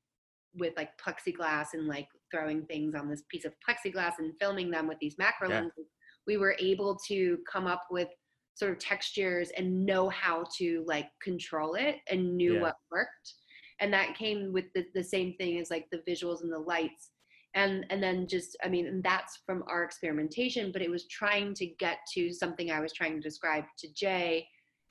with 0.55 0.73
like 0.79 0.97
plexiglass 0.97 1.75
and 1.75 1.87
like 1.87 2.09
throwing 2.31 2.65
things 2.67 2.95
on 2.95 3.09
this 3.09 3.23
piece 3.31 3.45
of 3.45 3.55
plexiglass 3.67 4.15
and 4.19 4.33
filming 4.41 4.71
them 4.71 4.87
with 4.87 4.99
these 5.01 5.17
macro 5.19 5.49
Yeah. 5.49 5.61
lenses 5.61 5.87
we 6.27 6.37
were 6.37 6.57
able 6.59 6.99
to 7.07 7.39
come 7.51 7.67
up 7.67 7.85
with 7.91 8.09
sort 8.55 8.73
of 8.73 8.79
textures 8.79 9.51
and 9.57 9.85
know 9.87 10.09
how 10.09 10.45
to 10.59 10.83
like 10.87 11.09
control 11.23 11.75
it 11.75 11.97
and 12.11 12.37
knew 12.37 12.55
Yeah. 12.55 12.61
what 12.61 12.77
worked 12.91 13.35
and 13.81 13.93
that 13.93 14.17
came 14.17 14.53
with 14.53 14.65
the, 14.75 14.87
the 14.95 15.05
same 15.05 15.35
thing 15.35 15.59
as 15.59 15.71
like 15.71 15.87
the 15.91 16.03
visuals 16.09 16.43
and 16.43 16.53
the 16.53 16.59
lights 16.59 17.11
and 17.55 17.87
and 17.91 18.03
then 18.03 18.27
just 18.27 18.57
i 18.65 18.69
mean 18.69 18.87
and 18.87 19.03
that's 19.05 19.41
from 19.47 19.63
our 19.69 19.85
experimentation 19.85 20.73
but 20.73 20.83
it 20.83 20.91
was 20.91 21.07
trying 21.09 21.55
to 21.55 21.67
get 21.79 21.99
to 22.13 22.33
something 22.33 22.71
i 22.71 22.81
was 22.81 22.93
trying 22.93 23.15
to 23.15 23.21
describe 23.21 23.65
to 23.79 23.89
jay 23.95 24.47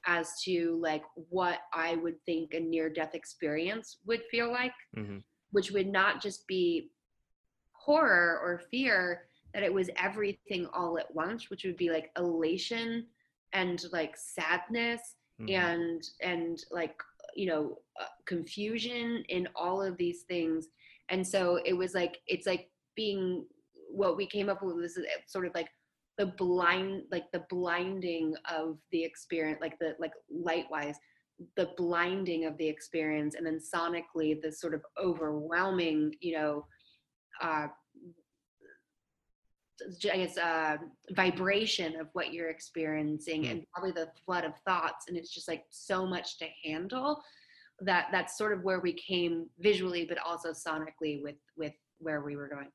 as 0.07 0.39
to 0.43 0.77
like 0.81 1.03
what 1.29 1.61
I 1.73 1.95
would 1.95 2.23
think 2.27 2.53
a 2.53 2.59
near 2.59 2.89
death 2.91 3.15
experience 3.15 3.97
would 4.05 4.21
feel 4.29 4.51
like, 4.51 4.73
Mhm. 4.95 5.23
which 5.51 5.71
would 5.71 5.87
not 5.87 6.21
just 6.21 6.45
be 6.47 6.91
horror 7.85 8.39
or 8.43 8.61
fear, 8.71 9.27
that 9.53 9.63
it 9.63 9.73
was 9.73 9.89
everything 10.01 10.67
all 10.73 10.97
at 10.97 11.13
once, 11.13 11.49
which 11.49 11.63
would 11.63 11.77
be 11.77 11.89
like 11.89 12.11
elation 12.17 13.05
and 13.53 13.85
like 13.91 14.15
sadness 14.17 15.15
Mhm. 15.39 15.49
and 15.49 16.09
and 16.21 16.63
like 16.71 16.97
you 17.35 17.47
know 17.47 17.77
uh, 17.99 18.05
confusion 18.25 19.23
in 19.27 19.49
all 19.53 19.81
of 19.81 19.97
these 19.97 20.21
things 20.23 20.69
and 21.09 21.27
so 21.27 21.59
it 21.65 21.73
was 21.73 21.93
like 21.93 22.21
it's 22.27 22.47
like 22.47 22.69
being 22.95 23.45
what 23.89 24.15
we 24.15 24.25
came 24.25 24.47
up 24.47 24.63
with 24.63 24.75
was 24.75 24.97
sort 25.27 25.45
of 25.45 25.53
like 25.53 25.67
the 26.17 26.27
blind 26.27 27.03
like 27.11 27.29
the 27.33 27.43
blinding 27.49 28.33
of 28.49 28.77
the 28.93 29.03
experience 29.03 29.59
like 29.59 29.77
the 29.79 29.93
like 29.99 30.13
light 30.29 30.67
wise 30.71 30.97
the 31.57 31.69
blinding 31.75 32.45
of 32.45 32.57
the 32.57 32.67
experience 32.75 33.35
and 33.35 33.45
then 33.45 33.59
sonically 33.59 34.41
the 34.41 34.51
sort 34.51 34.73
of 34.73 34.81
overwhelming 34.97 36.15
you 36.21 36.33
know 36.37 36.65
uh 37.41 37.67
I 40.11 40.17
guess 40.17 40.37
uh, 40.37 40.77
vibration 41.11 41.99
of 41.99 42.07
what 42.13 42.33
you're 42.33 42.49
experiencing 42.49 43.43
Mm. 43.43 43.51
and 43.51 43.65
probably 43.73 43.91
the 43.91 44.09
flood 44.25 44.45
of 44.45 44.53
thoughts 44.65 45.07
and 45.09 45.17
it's 45.17 45.33
just 45.33 45.49
like 45.49 45.65
so 45.69 46.05
much 46.05 46.37
to 46.39 46.45
handle 46.63 47.21
that 47.81 48.07
that's 48.11 48.37
sort 48.37 48.53
of 48.53 48.63
where 48.63 48.79
we 48.79 48.93
came 48.93 49.49
visually 49.59 50.05
but 50.05 50.17
also 50.19 50.51
sonically 50.51 51.21
with 51.21 51.35
with 51.57 51.73
where 51.99 52.21
we 52.21 52.37
were 52.37 52.47
going 52.47 52.71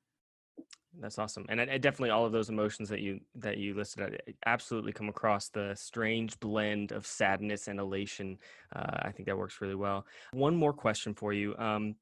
That's 1.00 1.19
awesome, 1.19 1.47
and 1.49 1.59
I, 1.61 1.75
I 1.75 1.79
definitely 1.79 2.11
all 2.11 2.26
of 2.26 2.33
those 2.33 2.50
emotions 2.50 2.88
that 2.90 3.00
you 3.00 3.21
that 3.37 3.57
you 3.57 3.73
listed 3.75 4.02
I- 4.05 4.31
I 4.31 4.35
absolutely 4.45 4.93
come 4.93 5.09
across 5.09 5.49
the 5.49 5.75
strange 5.76 6.38
blend 6.40 6.93
of 6.93 7.07
sadness 7.07 7.69
and 7.69 7.79
elation. 7.81 8.38
Uh, 8.76 8.99
I 9.09 9.11
think 9.12 9.26
that 9.26 9.38
works 9.38 9.61
really 9.62 9.75
well. 9.76 10.05
One 10.33 10.55
more 10.57 10.75
question 10.75 11.14
for 11.14 11.33
you, 11.33 11.57
um, 11.57 11.95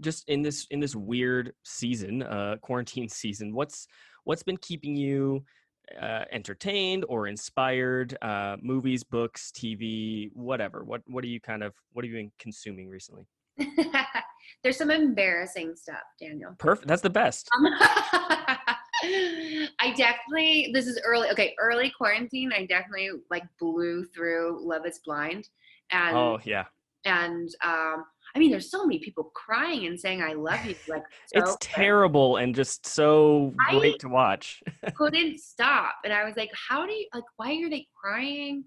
just 0.00 0.28
in 0.28 0.42
this 0.42 0.66
in 0.70 0.80
this 0.80 0.94
weird 0.94 1.52
season, 1.64 2.22
uh, 2.22 2.56
quarantine 2.60 3.08
season, 3.22 3.54
what's 3.54 3.86
what's 4.24 4.42
been 4.42 4.58
keeping 4.58 4.96
you 4.96 5.44
uh, 6.00 6.24
entertained 6.30 7.04
or 7.08 7.26
inspired? 7.26 8.16
Uh, 8.22 8.56
movies, 8.62 9.02
books, 9.02 9.52
TV, 9.54 10.30
whatever. 10.34 10.84
What 10.84 11.02
what 11.06 11.24
are 11.24 11.28
you 11.28 11.40
kind 11.40 11.62
of 11.62 11.74
what 11.92 12.04
have 12.04 12.12
you 12.12 12.18
been 12.18 12.32
consuming 12.38 12.88
recently? 12.88 13.26
there's 14.62 14.76
some 14.76 14.90
embarrassing 14.90 15.74
stuff 15.76 16.02
daniel 16.18 16.54
Perfect. 16.58 16.88
That's 16.88 17.02
the 17.02 17.10
best. 17.10 17.48
Um, 17.56 17.66
I 19.02 19.94
definitely 19.96 20.70
this 20.74 20.86
is 20.86 21.00
early 21.04 21.28
okay 21.30 21.54
early 21.58 21.90
quarantine 21.96 22.52
I 22.52 22.66
definitely 22.66 23.10
like 23.30 23.44
blew 23.58 24.04
through 24.04 24.60
Love 24.62 24.86
is 24.86 25.00
Blind 25.04 25.48
and 25.90 26.16
Oh 26.16 26.38
yeah, 26.44 26.66
and 27.04 27.48
um 27.64 28.04
I 28.34 28.38
mean 28.38 28.50
there's 28.50 28.70
so 28.70 28.86
many 28.86 28.98
people 28.98 29.30
crying 29.34 29.86
and 29.86 29.98
saying 29.98 30.22
I 30.22 30.34
love 30.34 30.64
you 30.64 30.74
like 30.88 31.02
so 31.34 31.40
it's 31.42 31.56
terrible 31.60 32.36
and 32.36 32.54
just 32.54 32.86
so 32.86 33.52
I- 33.68 33.78
great 33.78 33.98
to 34.00 34.08
watch. 34.08 34.62
couldn't 34.94 35.40
stop 35.40 35.94
and 36.04 36.12
I 36.12 36.24
was 36.24 36.36
like 36.36 36.50
how 36.54 36.86
do 36.86 36.92
you 36.92 37.06
like 37.14 37.24
why 37.36 37.60
are 37.62 37.70
they 37.70 37.86
crying 38.00 38.64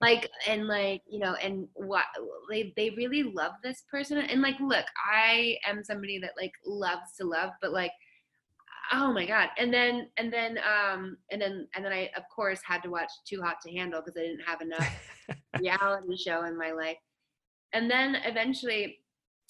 like 0.00 0.30
and 0.46 0.66
like 0.66 1.02
you 1.08 1.18
know 1.18 1.34
and 1.34 1.66
what 1.74 2.04
they 2.50 2.72
they 2.76 2.90
really 2.90 3.24
love 3.24 3.52
this 3.62 3.82
person 3.90 4.18
and 4.18 4.42
like 4.42 4.58
look 4.60 4.84
I 5.04 5.56
am 5.66 5.82
somebody 5.82 6.18
that 6.20 6.32
like 6.40 6.52
loves 6.64 7.14
to 7.18 7.26
love 7.26 7.50
but 7.60 7.72
like 7.72 7.92
oh 8.92 9.12
my 9.12 9.26
god 9.26 9.48
and 9.58 9.72
then 9.72 10.08
and 10.16 10.32
then 10.32 10.58
um 10.58 11.16
and 11.30 11.42
then 11.42 11.66
and 11.74 11.84
then 11.84 11.92
I 11.92 12.10
of 12.16 12.22
course 12.34 12.60
had 12.64 12.82
to 12.84 12.90
watch 12.90 13.10
Too 13.26 13.42
Hot 13.42 13.56
to 13.66 13.72
Handle 13.72 14.00
because 14.00 14.16
I 14.16 14.26
didn't 14.26 14.46
have 14.46 14.60
enough 14.60 14.88
reality 15.60 16.16
show 16.16 16.44
in 16.44 16.56
my 16.56 16.72
life. 16.72 16.96
And 17.72 17.90
then 17.90 18.16
eventually, 18.24 18.98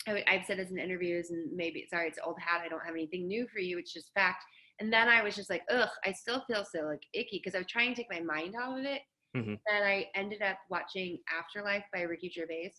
I, 0.06 0.24
I've 0.26 0.44
said 0.44 0.58
this 0.58 0.70
in 0.70 0.78
interviews, 0.78 1.30
and 1.30 1.54
maybe 1.54 1.86
sorry, 1.90 2.08
it's 2.08 2.18
old 2.24 2.38
hat. 2.40 2.62
I 2.64 2.68
don't 2.68 2.84
have 2.84 2.94
anything 2.94 3.26
new 3.26 3.46
for 3.48 3.58
you. 3.60 3.78
It's 3.78 3.92
just 3.92 4.12
fact. 4.14 4.44
And 4.80 4.92
then 4.92 5.08
I 5.08 5.22
was 5.22 5.34
just 5.34 5.50
like, 5.50 5.62
ugh, 5.70 5.88
I 6.04 6.12
still 6.12 6.42
feel 6.46 6.64
so 6.64 6.82
like 6.82 7.02
icky 7.12 7.40
because 7.42 7.54
I 7.54 7.58
was 7.58 7.66
trying 7.66 7.94
to 7.94 7.96
take 7.96 8.10
my 8.10 8.20
mind 8.20 8.54
off 8.60 8.78
of 8.78 8.84
it. 8.84 9.02
Mhm. 9.36 9.58
And 9.66 9.84
I 9.84 10.10
ended 10.14 10.42
up 10.42 10.58
watching 10.70 11.18
Afterlife 11.36 11.84
by 11.92 12.02
Ricky 12.02 12.30
Gervais, 12.30 12.72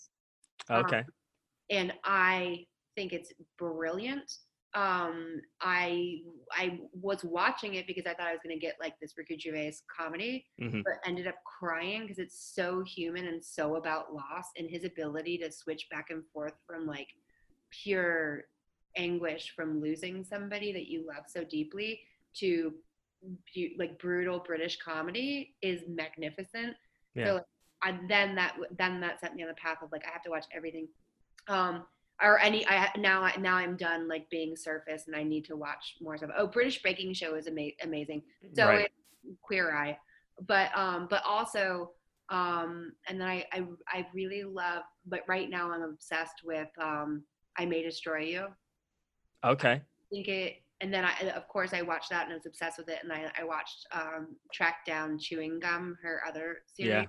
Um, 0.70 0.86
okay. 0.86 1.04
and 1.70 1.94
I 2.04 2.66
think 2.96 3.14
it's 3.14 3.32
brilliant. 3.58 4.32
Um, 4.74 5.42
I 5.62 6.24
I 6.52 6.80
was 6.94 7.24
watching 7.24 7.76
it 7.76 7.88
because 7.88 8.06
I 8.06 8.14
thought 8.14 8.28
I 8.28 8.32
was 8.32 8.42
going 8.44 8.56
to 8.58 8.60
get 8.60 8.76
like 8.80 9.00
this 9.00 9.18
Ricky 9.18 9.38
Gervais 9.38 9.76
comedy, 9.96 10.46
Mhm. 10.60 10.84
but 10.84 10.94
ended 11.06 11.28
up 11.28 11.36
crying 11.44 12.02
because 12.04 12.20
it's 12.20 12.36
so 12.40 12.84
human 12.84 13.28
and 13.28 13.44
so 13.44 13.76
about 13.76 14.14
loss 14.14 14.48
and 14.58 14.70
his 14.70 14.84
ability 14.84 15.38
to 15.40 15.52
switch 15.52 15.90
back 15.90 16.10
and 16.10 16.24
forth 16.34 16.54
from 16.66 16.86
like 16.86 17.10
pure 17.70 18.46
anguish 18.96 19.54
from 19.56 19.80
losing 19.82 20.24
somebody 20.24 20.72
that 20.74 20.88
you 20.88 21.06
love 21.06 21.26
so 21.28 21.44
deeply 21.44 22.02
to 22.34 22.74
like 23.78 24.00
brutal 24.00 24.40
British 24.40 24.78
comedy 24.78 25.56
is 25.62 25.82
magnificent. 25.88 26.76
Yeah. 27.16 27.26
So 27.26 27.46
I, 27.82 28.00
then 28.08 28.36
that 28.36 28.58
then 28.78 29.00
that 29.02 29.20
set 29.20 29.36
me 29.36 29.44
on 29.44 29.50
the 29.50 29.56
path 29.56 29.82
of 29.82 29.92
like 29.92 30.06
I 30.08 30.12
have 30.12 30.24
to 30.24 30.30
watch 30.30 30.46
everything. 30.54 30.88
Um, 31.48 31.86
or 32.22 32.40
any 32.40 32.68
I 32.68 32.90
now 32.98 33.24
I 33.24 33.36
now 33.38 33.56
I'm 33.56 33.76
done 33.78 34.08
like 34.08 34.30
being 34.30 34.56
surface 34.56 35.04
and 35.08 35.16
I 35.16 35.24
need 35.24 35.46
to 35.46 35.56
watch 35.56 35.96
more 36.02 36.18
stuff. 36.18 36.32
Oh, 36.38 36.48
British 36.48 36.82
Baking 36.82 37.14
Show 37.14 37.36
is 37.36 37.48
ama- 37.48 37.72
amazing. 37.84 38.24
So 38.54 38.66
Right. 38.66 38.86
it's 38.86 39.36
Queer 39.42 39.76
Eye, 39.76 39.98
but 40.48 40.76
um, 40.78 41.08
but 41.10 41.24
also 41.26 41.92
um, 42.30 42.94
and 43.08 43.20
then 43.20 43.28
I, 43.28 43.46
I 43.52 43.64
I 43.88 44.08
really 44.14 44.44
love. 44.44 44.84
But 45.06 45.22
right 45.28 45.50
now 45.50 45.72
I'm 45.72 45.82
obsessed 45.82 46.42
with 46.44 46.70
um, 46.82 47.24
I 47.58 47.66
May 47.66 47.84
Destroy 47.84 48.20
You. 48.20 48.48
Okay. 49.44 49.82
I 49.82 49.82
think 50.12 50.28
it, 50.28 50.62
and 50.82 50.94
then 50.94 51.06
I 51.06 51.14
of 51.36 51.48
course 51.48 51.74
I 51.74 51.82
watched 51.82 52.10
that 52.10 52.24
and 52.26 52.34
I 52.34 52.36
was 52.36 52.46
obsessed 52.46 52.78
with 52.78 52.90
it. 52.90 53.00
And 53.04 53.12
I 53.12 53.32
I 53.40 53.44
watched 53.44 53.88
um, 53.94 54.36
Track 54.54 54.86
Down 54.86 55.18
Chewing 55.18 55.60
Gum, 55.60 55.98
her 56.04 56.22
other 56.28 56.60
series. 56.66 56.92
Yeah. 56.92 57.06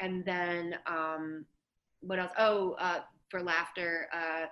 And 0.00 0.24
then 0.24 0.76
um, 0.86 1.44
what 2.00 2.18
else? 2.18 2.32
Oh, 2.38 2.72
uh, 2.78 3.00
for 3.34 3.42
laughter, 3.42 4.06
uh, 4.14 4.46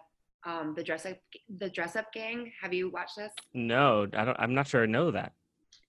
um, 0.51 0.75
the 0.75 0.83
dress 0.83 1.07
up 1.07 1.17
the 1.59 1.71
dress 1.71 1.95
up 1.95 2.13
gang. 2.13 2.51
Have 2.61 2.75
you 2.75 2.91
watched 2.91 3.15
this? 3.17 3.31
No, 3.55 4.09
I 4.13 4.25
don't. 4.25 4.37
I'm 4.41 4.55
not 4.55 4.67
sure 4.67 4.83
I 4.83 4.87
know 4.87 5.13
that. 5.13 5.35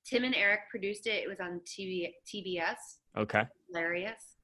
Tim 0.05 0.23
and 0.23 0.35
Eric 0.35 0.59
produced 0.69 1.07
it. 1.07 1.23
It 1.23 1.27
was 1.27 1.39
on 1.39 1.59
TV 1.65 2.11
TBS. 2.31 2.99
Okay. 3.17 3.45
Hilarious. 3.67 4.35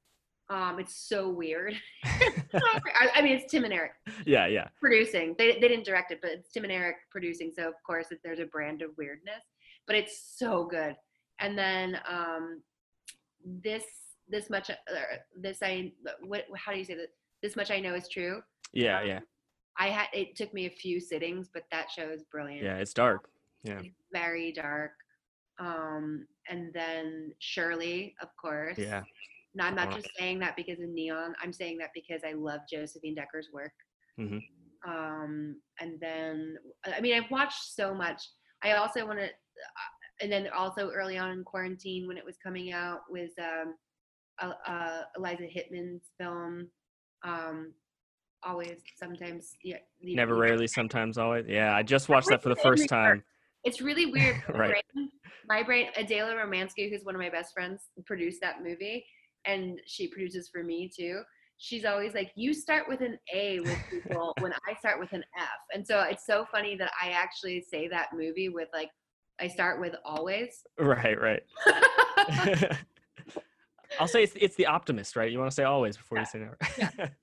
Um, 0.50 0.80
it's 0.80 0.96
so 0.96 1.30
weird. 1.30 1.76
I, 2.04 3.10
I 3.14 3.22
mean, 3.22 3.34
it's 3.34 3.52
Tim 3.52 3.66
and 3.66 3.74
Eric 3.74 3.92
yeah. 4.26 4.48
Yeah. 4.48 4.70
producing. 4.80 5.36
They, 5.38 5.52
they 5.60 5.68
didn't 5.68 5.86
direct 5.86 6.12
it, 6.12 6.18
but 6.20 6.32
it's 6.32 6.52
Tim 6.52 6.64
and 6.64 6.74
Eric 6.74 6.96
producing. 7.12 7.52
So 7.56 7.68
of 7.68 7.76
course, 7.86 8.08
it, 8.10 8.18
there's 8.24 8.40
a 8.40 8.46
brand 8.46 8.82
of 8.82 8.90
weirdness, 8.98 9.44
but 9.86 9.96
it's 9.96 10.34
so 10.38 10.66
good. 10.66 10.96
And 11.40 11.56
then 11.56 12.00
um, 12.10 12.64
this 13.46 13.84
this 14.28 14.50
much 14.50 14.72
uh, 14.72 14.74
this 15.40 15.60
I 15.62 15.92
what 16.22 16.46
how 16.58 16.72
do 16.72 16.80
you 16.80 16.86
say 16.86 16.96
that? 16.96 17.10
This 17.42 17.56
much 17.56 17.72
I 17.72 17.80
know 17.80 17.96
is 17.96 18.08
true. 18.10 18.42
Yeah. 18.74 19.02
Yeah. 19.04 19.20
I 19.78 19.88
had 19.90 20.08
it 20.14 20.36
took 20.36 20.54
me 20.54 20.66
a 20.66 20.70
few 20.70 21.00
sittings, 21.00 21.50
but 21.54 21.64
that 21.72 21.90
show 21.90 22.10
is 22.10 22.24
brilliant. 22.32 22.64
Yeah. 22.64 22.78
It's 22.78 22.94
dark. 22.94 23.30
Yeah. 23.64 23.80
It's 23.80 23.96
very 24.12 24.52
dark. 24.52 24.92
Um, 25.60 26.26
and 26.50 26.74
then 26.74 27.32
Shirley, 27.40 28.16
of 28.22 28.30
course. 28.42 28.78
Yeah. 28.78 29.04
No, 29.56 29.66
I'm 29.66 29.76
not 29.76 29.94
just 29.94 30.10
saying 30.18 30.40
that 30.40 30.56
because 30.56 30.80
of 30.80 30.90
Neon. 30.90 31.34
I'm 31.42 31.52
saying 31.52 31.80
that 31.80 31.90
because 31.94 32.22
I 32.26 32.34
love 32.34 32.62
Josephine 32.72 33.16
Decker's 33.16 33.50
work. 33.52 33.74
Mm-hmm. 34.20 34.38
Um, 34.90 35.56
and 35.80 36.00
then, 36.00 36.56
I 36.86 37.02
mean, 37.02 37.16
I've 37.16 37.32
watched 37.32 37.76
so 37.76 37.94
much. 37.94 38.22
I 38.64 38.74
also 38.74 39.06
want 39.06 39.20
to, 39.20 39.28
and 40.22 40.32
then 40.32 40.48
also 40.56 40.92
early 40.92 41.18
on 41.18 41.32
in 41.32 41.44
quarantine 41.44 42.08
when 42.08 42.18
it 42.18 42.26
was 42.26 42.38
coming 42.42 42.72
out 42.72 43.00
was 43.10 43.32
um, 43.40 43.74
uh, 44.42 44.54
uh, 44.70 45.02
Eliza 45.18 45.44
Hittman's 45.44 46.12
film. 46.20 46.68
Um, 47.24 47.74
always, 48.44 48.82
sometimes, 48.98 49.56
yeah. 49.64 49.78
Never, 50.02 50.36
rarely, 50.36 50.68
sometimes, 50.68 51.18
always. 51.18 51.46
Yeah. 51.48 51.76
I 51.76 51.84
just 51.84 52.10
watched 52.10 52.30
that 52.30 52.42
for 52.42 52.50
the 52.50 52.56
first 52.56 52.88
time. 52.88 53.24
It's 53.64 53.82
really 53.82 54.06
weird. 54.12 54.42
My 54.50 54.60
Right. 54.60 54.84
brain, 54.94 55.10
my 55.48 55.64
brain, 55.64 55.88
Adele 55.98 56.30
Romanski, 56.30 56.90
who's 56.90 57.04
one 57.04 57.16
of 57.16 57.22
my 57.22 57.30
best 57.30 57.54
friends, 57.54 57.90
produced 58.06 58.40
that 58.42 58.64
movie, 58.64 59.06
and 59.46 59.80
she 59.86 60.08
produces 60.08 60.50
for 60.50 60.64
me 60.64 60.90
too. 60.96 61.22
She's 61.58 61.84
always 61.84 62.14
like, 62.14 62.32
"You 62.36 62.54
start 62.54 62.88
with 62.88 63.02
an 63.02 63.20
A 63.34 63.60
with 63.60 63.78
people 63.90 64.34
when 64.40 64.54
I 64.54 64.76
start 64.80 64.98
with 64.98 65.12
an 65.12 65.26
F," 65.38 65.48
and 65.74 65.86
so 65.86 66.02
it's 66.04 66.26
so 66.26 66.46
funny 66.50 66.78
that 66.78 66.92
I 67.04 67.10
actually 67.10 67.62
say 67.70 67.90
that 67.90 68.10
movie 68.14 68.48
with 68.48 68.70
like, 68.74 68.92
I 69.42 69.50
start 69.50 69.82
with 69.82 69.94
always. 70.06 70.64
Right. 70.80 71.20
Right. 71.20 71.44
I'll 74.00 74.08
say 74.08 74.24
it's 74.24 74.34
it's 74.36 74.56
the 74.56 74.66
optimist, 74.68 75.16
right? 75.16 75.32
You 75.32 75.40
want 75.40 75.50
to 75.52 75.56
say 75.56 75.64
always 75.64 75.96
before 75.98 76.18
Yeah. 76.18 76.22
you 76.22 76.26
say 76.28 76.40
never. 76.40 76.58
Yeah. 76.78 77.08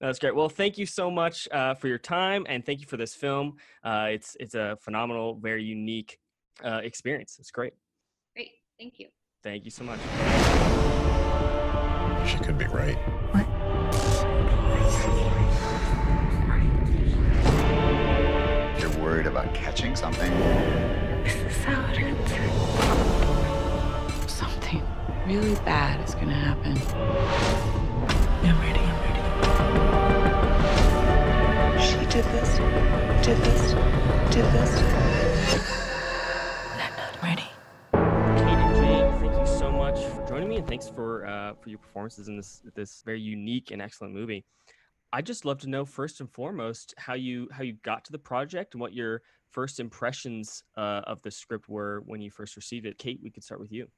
No, 0.00 0.06
That's 0.06 0.20
great. 0.20 0.34
Well, 0.36 0.48
thank 0.48 0.78
you 0.78 0.86
so 0.86 1.10
much 1.10 1.48
uh, 1.50 1.74
for 1.74 1.88
your 1.88 1.98
time, 1.98 2.46
and 2.48 2.64
thank 2.64 2.80
you 2.80 2.86
for 2.86 2.96
this 2.96 3.14
film. 3.16 3.56
Uh, 3.82 4.06
it's 4.10 4.36
it's 4.38 4.54
a 4.54 4.78
phenomenal, 4.80 5.34
very 5.34 5.64
unique 5.64 6.18
uh, 6.64 6.80
experience. 6.84 7.36
It's 7.40 7.50
great. 7.50 7.72
Great, 8.36 8.52
thank 8.78 9.00
you. 9.00 9.08
Thank 9.42 9.64
you 9.64 9.72
so 9.72 9.82
much. 9.82 9.98
She 12.30 12.38
could 12.38 12.58
be 12.58 12.66
right. 12.66 12.96
What? 13.32 13.46
You're 18.80 18.90
worried 19.02 19.26
about 19.26 19.52
catching 19.54 19.96
something? 19.96 20.30
This 21.24 21.34
is 21.34 21.64
how 21.64 21.90
it 21.90 21.98
ends. 21.98 22.57
Something 25.28 25.44
really 25.46 25.60
bad 25.62 26.08
is 26.08 26.14
gonna 26.14 26.32
happen. 26.32 26.72
I'm 28.48 28.58
ready, 28.62 28.80
I'm 28.80 28.98
ready. 29.04 29.20
She 31.82 31.98
did 32.06 32.24
this, 32.32 32.56
did 33.26 33.36
this, 33.36 33.74
did 34.32 34.46
this. 34.54 34.72
And 36.72 36.80
I'm 36.80 36.96
not 36.96 37.22
ready. 37.22 37.50
Kate 37.92 38.58
and 38.58 38.76
Jane, 38.76 39.12
thank 39.20 39.34
you 39.38 39.46
so 39.46 39.70
much 39.70 39.98
for 40.06 40.26
joining 40.26 40.48
me, 40.48 40.56
and 40.56 40.66
thanks 40.66 40.88
for 40.88 41.26
uh, 41.26 41.52
for 41.60 41.68
your 41.68 41.78
performances 41.78 42.28
in 42.28 42.36
this 42.38 42.62
this 42.74 43.02
very 43.04 43.20
unique 43.20 43.70
and 43.70 43.82
excellent 43.82 44.14
movie. 44.14 44.46
I'd 45.12 45.26
just 45.26 45.44
love 45.44 45.58
to 45.58 45.68
know 45.68 45.84
first 45.84 46.20
and 46.20 46.30
foremost 46.32 46.94
how 46.96 47.12
you 47.12 47.48
how 47.52 47.64
you 47.64 47.74
got 47.84 48.02
to 48.06 48.12
the 48.12 48.18
project 48.18 48.72
and 48.72 48.80
what 48.80 48.94
your 48.94 49.20
first 49.50 49.78
impressions 49.78 50.62
uh, 50.78 51.02
of 51.06 51.20
the 51.20 51.30
script 51.30 51.68
were 51.68 52.02
when 52.06 52.22
you 52.22 52.30
first 52.30 52.56
received 52.56 52.86
it. 52.86 52.96
Kate, 52.96 53.20
we 53.22 53.30
could 53.30 53.44
start 53.44 53.60
with 53.60 53.72
you. 53.72 53.88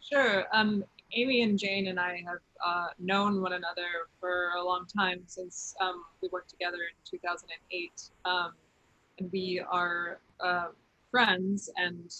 Sure. 0.00 0.44
Um, 0.52 0.84
Amy 1.12 1.42
and 1.42 1.58
Jane 1.58 1.88
and 1.88 1.98
I 1.98 2.22
have 2.26 2.38
uh, 2.64 2.86
known 2.98 3.42
one 3.42 3.52
another 3.52 4.08
for 4.20 4.50
a 4.56 4.62
long 4.62 4.86
time 4.86 5.22
since 5.26 5.74
um, 5.80 6.04
we 6.22 6.28
worked 6.32 6.50
together 6.50 6.76
in 6.76 6.96
2008. 7.18 8.10
Um, 8.24 8.52
and 9.18 9.30
we 9.32 9.62
are 9.70 10.20
uh, 10.38 10.68
friends 11.10 11.68
and 11.76 12.10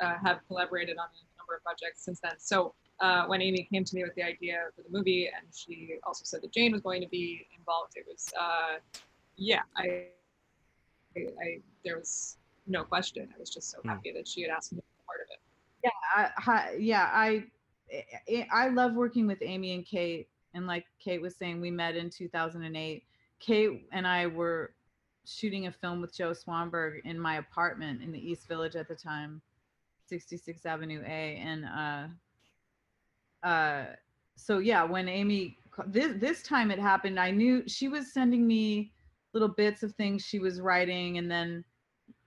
uh, 0.00 0.14
have 0.22 0.40
collaborated 0.48 0.96
on 0.96 1.04
a 1.04 1.38
number 1.38 1.56
of 1.56 1.62
projects 1.62 2.04
since 2.04 2.20
then. 2.22 2.32
So 2.38 2.74
uh, 3.00 3.26
when 3.26 3.42
Amy 3.42 3.68
came 3.70 3.84
to 3.84 3.94
me 3.94 4.02
with 4.02 4.14
the 4.14 4.22
idea 4.22 4.56
for 4.74 4.82
the 4.82 4.88
movie, 4.90 5.26
and 5.26 5.46
she 5.54 5.96
also 6.06 6.22
said 6.24 6.42
that 6.42 6.52
Jane 6.52 6.72
was 6.72 6.80
going 6.80 7.02
to 7.02 7.08
be 7.08 7.46
involved, 7.58 7.92
it 7.96 8.06
was, 8.08 8.32
uh, 8.40 8.78
yeah, 9.36 9.60
I, 9.76 10.06
I, 11.16 11.20
I, 11.42 11.60
there 11.84 11.98
was 11.98 12.38
no 12.66 12.84
question. 12.84 13.28
I 13.34 13.38
was 13.38 13.50
just 13.50 13.70
so 13.70 13.78
Hmm. 13.82 13.90
happy 13.90 14.12
that 14.12 14.26
she 14.26 14.42
had 14.42 14.50
asked 14.50 14.72
me 14.72 14.78
to 14.78 14.82
be 14.82 15.04
part 15.06 15.20
of 15.20 15.26
it. 15.30 15.40
Yeah, 15.82 16.28
I, 16.46 16.76
yeah, 16.78 17.08
I, 17.12 17.44
I 18.28 18.46
I 18.52 18.68
love 18.68 18.94
working 18.94 19.26
with 19.26 19.38
Amy 19.42 19.74
and 19.74 19.84
Kate, 19.84 20.28
and 20.54 20.66
like 20.66 20.86
Kate 20.98 21.20
was 21.20 21.36
saying, 21.36 21.60
we 21.60 21.70
met 21.70 21.96
in 21.96 22.10
2008. 22.10 23.04
Kate 23.38 23.88
and 23.92 24.06
I 24.06 24.26
were 24.26 24.74
shooting 25.24 25.66
a 25.66 25.72
film 25.72 26.00
with 26.00 26.14
Joe 26.14 26.32
Swanberg 26.32 27.00
in 27.04 27.18
my 27.18 27.36
apartment 27.36 28.02
in 28.02 28.12
the 28.12 28.18
East 28.18 28.48
Village 28.48 28.76
at 28.76 28.88
the 28.88 28.94
time, 28.94 29.40
66 30.06 30.66
Avenue 30.66 31.02
A, 31.06 31.36
and 31.36 31.64
uh, 33.44 33.46
uh, 33.46 33.84
so 34.36 34.58
yeah, 34.58 34.82
when 34.84 35.08
Amy 35.08 35.56
this 35.86 36.14
this 36.20 36.42
time 36.42 36.70
it 36.70 36.78
happened, 36.78 37.18
I 37.18 37.30
knew 37.30 37.62
she 37.66 37.88
was 37.88 38.12
sending 38.12 38.46
me 38.46 38.92
little 39.32 39.48
bits 39.48 39.82
of 39.82 39.94
things 39.94 40.24
she 40.24 40.38
was 40.38 40.60
writing, 40.60 41.18
and 41.18 41.30
then 41.30 41.64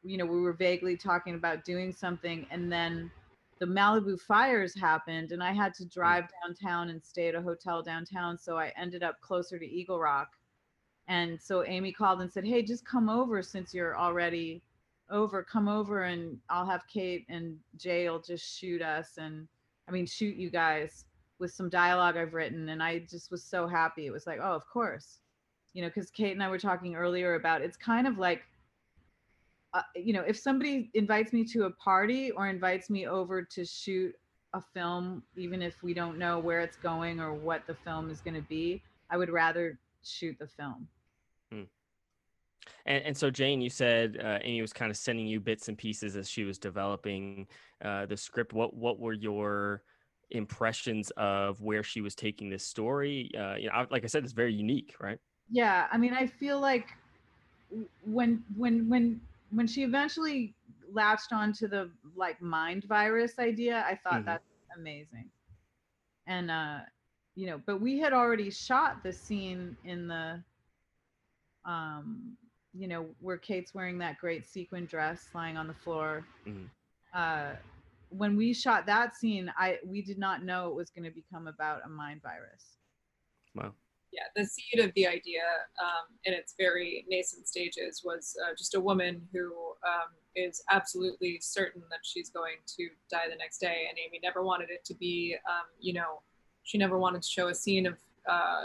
you 0.03 0.17
know 0.17 0.25
we 0.25 0.41
were 0.41 0.53
vaguely 0.53 0.97
talking 0.97 1.35
about 1.35 1.65
doing 1.65 1.91
something, 1.91 2.45
and 2.51 2.71
then 2.71 3.11
the 3.59 3.65
Malibu 3.65 4.19
fires 4.19 4.77
happened 4.77 5.31
and 5.31 5.43
I 5.43 5.53
had 5.53 5.73
to 5.75 5.83
mm. 5.83 5.93
drive 5.93 6.25
downtown 6.41 6.89
and 6.89 7.03
stay 7.03 7.27
at 7.27 7.35
a 7.35 7.41
hotel 7.41 7.81
downtown. 7.81 8.37
So 8.37 8.57
I 8.57 8.71
ended 8.77 9.03
up 9.03 9.19
closer 9.21 9.59
to 9.59 9.65
Eagle 9.65 9.99
Rock. 9.99 10.29
And 11.07 11.39
so 11.39 11.65
Amy 11.65 11.91
called 11.91 12.21
and 12.21 12.31
said, 12.31 12.45
Hey, 12.45 12.63
just 12.63 12.85
come 12.85 13.09
over 13.09 13.41
since 13.41 13.73
you're 13.73 13.97
already 13.97 14.61
over. 15.09 15.43
Come 15.43 15.67
over 15.67 16.03
and 16.03 16.37
I'll 16.49 16.65
have 16.65 16.87
Kate 16.87 17.25
and 17.29 17.57
Jay 17.77 18.09
will 18.09 18.21
just 18.21 18.57
shoot 18.57 18.81
us 18.81 19.17
and 19.17 19.47
I 19.87 19.91
mean, 19.91 20.05
shoot 20.05 20.37
you 20.37 20.49
guys 20.49 21.05
with 21.39 21.51
some 21.51 21.69
dialogue 21.69 22.15
I've 22.15 22.33
written. 22.33 22.69
And 22.69 22.81
I 22.81 22.99
just 22.99 23.31
was 23.31 23.43
so 23.43 23.67
happy. 23.67 24.05
It 24.05 24.13
was 24.13 24.25
like, 24.25 24.39
Oh, 24.41 24.53
of 24.53 24.67
course. 24.67 25.19
You 25.73 25.81
know, 25.81 25.89
because 25.89 26.11
Kate 26.11 26.33
and 26.33 26.43
I 26.43 26.49
were 26.49 26.59
talking 26.59 26.95
earlier 26.95 27.35
about 27.35 27.61
it's 27.61 27.77
kind 27.77 28.07
of 28.07 28.17
like 28.17 28.43
uh, 29.73 29.81
you 29.95 30.13
know, 30.13 30.21
if 30.21 30.37
somebody 30.37 30.89
invites 30.93 31.33
me 31.33 31.43
to 31.45 31.65
a 31.65 31.71
party 31.71 32.31
or 32.31 32.47
invites 32.47 32.89
me 32.89 33.07
over 33.07 33.41
to 33.41 33.65
shoot 33.65 34.13
a 34.53 34.61
film, 34.61 35.23
even 35.35 35.61
if 35.61 35.81
we 35.81 35.93
don't 35.93 36.17
know 36.17 36.39
where 36.39 36.61
it's 36.61 36.77
going 36.77 37.19
or 37.19 37.33
what 37.33 37.65
the 37.65 37.73
film 37.73 38.09
is 38.09 38.21
going 38.21 38.35
to 38.35 38.47
be, 38.47 38.81
I 39.09 39.17
would 39.17 39.29
rather 39.29 39.79
shoot 40.03 40.37
the 40.39 40.47
film. 40.47 40.87
And, 42.85 43.03
and 43.03 43.17
so, 43.17 43.29
Jane, 43.29 43.61
you 43.61 43.69
said 43.69 44.19
uh, 44.23 44.39
Amy 44.41 44.61
was 44.61 44.73
kind 44.73 44.91
of 44.91 44.97
sending 44.97 45.27
you 45.27 45.39
bits 45.39 45.67
and 45.69 45.77
pieces 45.77 46.15
as 46.15 46.29
she 46.29 46.43
was 46.43 46.57
developing 46.57 47.47
uh, 47.83 48.05
the 48.05 48.17
script. 48.17 48.53
What 48.53 48.75
what 48.75 48.99
were 48.99 49.13
your 49.13 49.83
impressions 50.31 51.11
of 51.17 51.61
where 51.61 51.83
she 51.83 52.01
was 52.01 52.15
taking 52.15 52.49
this 52.49 52.65
story? 52.65 53.31
Uh, 53.37 53.55
you 53.55 53.67
know, 53.67 53.85
like 53.89 54.03
I 54.03 54.07
said, 54.07 54.23
it's 54.23 54.33
very 54.33 54.53
unique, 54.53 54.95
right? 54.99 55.19
Yeah, 55.49 55.87
I 55.91 55.97
mean, 55.97 56.13
I 56.13 56.27
feel 56.27 56.59
like 56.59 56.87
when 58.05 58.43
when 58.55 58.89
when 58.89 59.21
when 59.53 59.67
she 59.67 59.83
eventually 59.83 60.55
latched 60.91 61.31
onto 61.33 61.67
the 61.67 61.91
like 62.15 62.41
mind 62.41 62.85
virus 62.85 63.39
idea, 63.39 63.83
I 63.87 63.95
thought 63.95 64.23
Mhm. 64.23 64.25
that's 64.25 64.43
amazing. 64.77 65.29
And 66.27 66.51
uh, 66.51 66.79
you 67.35 67.47
know, 67.47 67.61
but 67.65 67.81
we 67.81 67.99
had 67.99 68.13
already 68.13 68.49
shot 68.51 69.03
the 69.03 69.13
scene 69.13 69.77
in 69.83 70.07
the 70.07 70.43
um, 71.65 72.37
you 72.73 72.87
know, 72.87 73.07
where 73.19 73.37
Kate's 73.37 73.73
wearing 73.73 73.97
that 73.99 74.17
great 74.17 74.45
sequin 74.45 74.85
dress 74.85 75.27
lying 75.33 75.57
on 75.57 75.67
the 75.67 75.73
floor. 75.73 76.25
Mhm. 76.45 76.69
Uh, 77.13 77.53
when 78.09 78.35
we 78.35 78.53
shot 78.53 78.85
that 78.87 79.15
scene, 79.15 79.51
I 79.57 79.79
we 79.85 80.01
did 80.01 80.17
not 80.17 80.43
know 80.43 80.67
it 80.69 80.75
was 80.75 80.89
going 80.91 81.05
to 81.05 81.11
become 81.11 81.47
about 81.47 81.85
a 81.85 81.89
mind 81.89 82.21
virus. 82.21 82.77
Wow. 83.55 83.73
Yeah, 84.13 84.23
the 84.35 84.45
seed 84.45 84.79
of 84.79 84.93
the 84.93 85.07
idea 85.07 85.41
um, 85.81 86.05
in 86.25 86.33
its 86.33 86.53
very 86.57 87.05
nascent 87.09 87.47
stages 87.47 88.03
was 88.05 88.35
uh, 88.45 88.53
just 88.55 88.75
a 88.75 88.79
woman 88.79 89.27
who 89.33 89.47
um, 89.85 90.11
is 90.35 90.63
absolutely 90.69 91.39
certain 91.41 91.81
that 91.89 91.99
she's 92.03 92.29
going 92.29 92.57
to 92.77 92.89
die 93.09 93.27
the 93.29 93.35
next 93.35 93.57
day. 93.57 93.87
And 93.89 93.97
Amy 93.97 94.19
never 94.21 94.43
wanted 94.43 94.69
it 94.69 94.85
to 94.85 94.93
be, 94.93 95.35
um, 95.49 95.65
you 95.79 95.93
know, 95.93 96.21
she 96.63 96.77
never 96.77 96.97
wanted 96.97 97.23
to 97.23 97.27
show 97.27 97.47
a 97.47 97.55
scene 97.55 97.87
of 97.87 97.97
uh, 98.29 98.63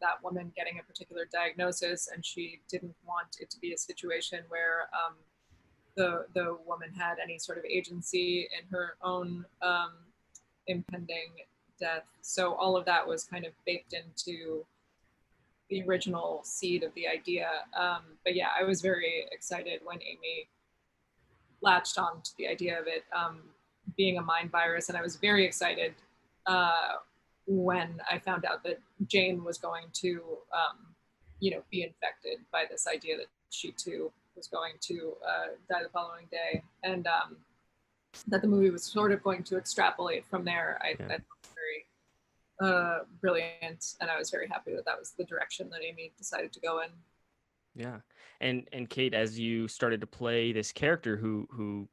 that 0.00 0.22
woman 0.22 0.52
getting 0.56 0.78
a 0.78 0.82
particular 0.82 1.26
diagnosis, 1.32 2.08
and 2.12 2.24
she 2.24 2.60
didn't 2.70 2.94
want 3.06 3.36
it 3.40 3.50
to 3.50 3.58
be 3.58 3.72
a 3.72 3.78
situation 3.78 4.40
where 4.48 4.88
um, 4.92 5.14
the 5.96 6.26
the 6.34 6.56
woman 6.66 6.90
had 6.96 7.16
any 7.22 7.38
sort 7.38 7.58
of 7.58 7.64
agency 7.64 8.48
in 8.58 8.66
her 8.70 8.96
own 9.02 9.44
um, 9.62 9.92
impending 10.66 11.30
death. 11.80 12.04
So 12.22 12.54
all 12.54 12.76
of 12.76 12.84
that 12.86 13.06
was 13.06 13.24
kind 13.24 13.44
of 13.44 13.52
baked 13.66 13.94
into 13.94 14.64
the 15.70 15.82
original 15.82 16.40
seed 16.44 16.82
of 16.82 16.92
the 16.94 17.08
idea. 17.08 17.48
Um, 17.78 18.02
but 18.24 18.34
yeah, 18.34 18.48
I 18.58 18.64
was 18.64 18.80
very 18.80 19.26
excited 19.30 19.80
when 19.84 19.98
Amy 20.02 20.48
latched 21.60 21.98
on 21.98 22.20
to 22.22 22.30
the 22.36 22.46
idea 22.48 22.78
of 22.78 22.86
it 22.86 23.04
um, 23.16 23.40
being 23.96 24.18
a 24.18 24.22
mind 24.22 24.50
virus, 24.50 24.88
and 24.88 24.98
I 24.98 25.02
was 25.02 25.16
very 25.16 25.44
excited 25.44 25.94
uh, 26.46 26.96
when 27.46 28.00
I 28.10 28.18
found 28.18 28.44
out 28.44 28.62
that 28.64 28.80
Jane 29.06 29.44
was 29.44 29.58
going 29.58 29.86
to, 29.94 30.22
um, 30.52 30.94
you 31.40 31.50
know, 31.50 31.62
be 31.70 31.82
infected 31.82 32.38
by 32.52 32.64
this 32.70 32.86
idea 32.86 33.16
that 33.16 33.26
she 33.50 33.72
too 33.72 34.12
was 34.36 34.48
going 34.48 34.74
to 34.80 35.14
uh, 35.26 35.46
die 35.70 35.82
the 35.82 35.88
following 35.88 36.26
day, 36.30 36.62
and 36.82 37.06
um, 37.06 37.36
that 38.28 38.42
the 38.42 38.48
movie 38.48 38.70
was 38.70 38.84
sort 38.84 39.12
of 39.12 39.22
going 39.22 39.42
to 39.44 39.56
extrapolate 39.56 40.26
from 40.26 40.44
there. 40.44 40.78
I, 40.82 40.94
Yeah. 41.00 41.06
I 41.06 41.18
thought 41.18 41.18
it 41.18 41.18
was 41.18 41.18
very 41.18 41.43
uh, 42.60 42.98
brilliant, 43.20 43.94
and 44.00 44.10
I 44.10 44.18
was 44.18 44.30
very 44.30 44.48
happy 44.48 44.74
that 44.74 44.84
that 44.84 44.98
was 44.98 45.12
the 45.18 45.24
direction 45.24 45.68
that 45.70 45.80
Amy 45.82 46.12
decided 46.16 46.52
to 46.52 46.60
go 46.60 46.80
in. 46.80 46.88
Yeah. 47.74 47.98
And 48.40 48.68
and 48.72 48.88
Kate, 48.88 49.14
as 49.14 49.38
you 49.38 49.68
started 49.68 50.00
to 50.00 50.06
play 50.06 50.52
this 50.52 50.72
character 50.72 51.16
who 51.16 51.46
who 51.50 51.88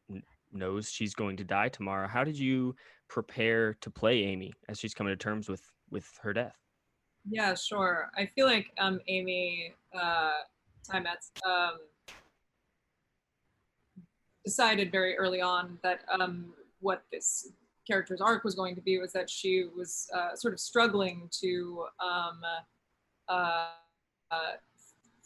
knows 0.51 0.91
she's 0.91 1.13
going 1.13 1.37
to 1.37 1.43
die 1.43 1.69
tomorrow, 1.69 2.07
how 2.07 2.23
did 2.23 2.37
you 2.37 2.75
prepare 3.07 3.73
to 3.81 3.89
play 3.89 4.23
Amy 4.23 4.53
as 4.69 4.79
she's 4.79 4.93
coming 4.93 5.11
to 5.11 5.17
terms 5.17 5.49
with 5.49 5.63
with 5.89 6.07
her 6.21 6.33
death? 6.33 6.55
Yeah, 7.29 7.53
sure. 7.55 8.09
I 8.15 8.27
feel 8.35 8.45
like 8.47 8.67
um, 8.79 8.99
Amy 9.07 9.73
uh, 9.93 10.31
Seimetz 10.87 11.31
um, 11.45 11.77
decided 14.43 14.91
very 14.91 15.17
early 15.17 15.41
on 15.41 15.77
that 15.83 16.01
um, 16.11 16.53
what 16.79 17.03
this 17.11 17.51
character's 17.87 18.21
arc 18.21 18.43
was 18.43 18.55
going 18.55 18.75
to 18.75 18.81
be 18.81 18.97
was 18.99 19.11
that 19.13 19.29
she 19.29 19.65
was 19.75 20.07
uh, 20.13 20.35
sort 20.35 20.53
of 20.53 20.59
struggling 20.59 21.29
to 21.31 21.85
um, 21.99 22.41
uh, 23.27 23.67
uh, 24.31 24.51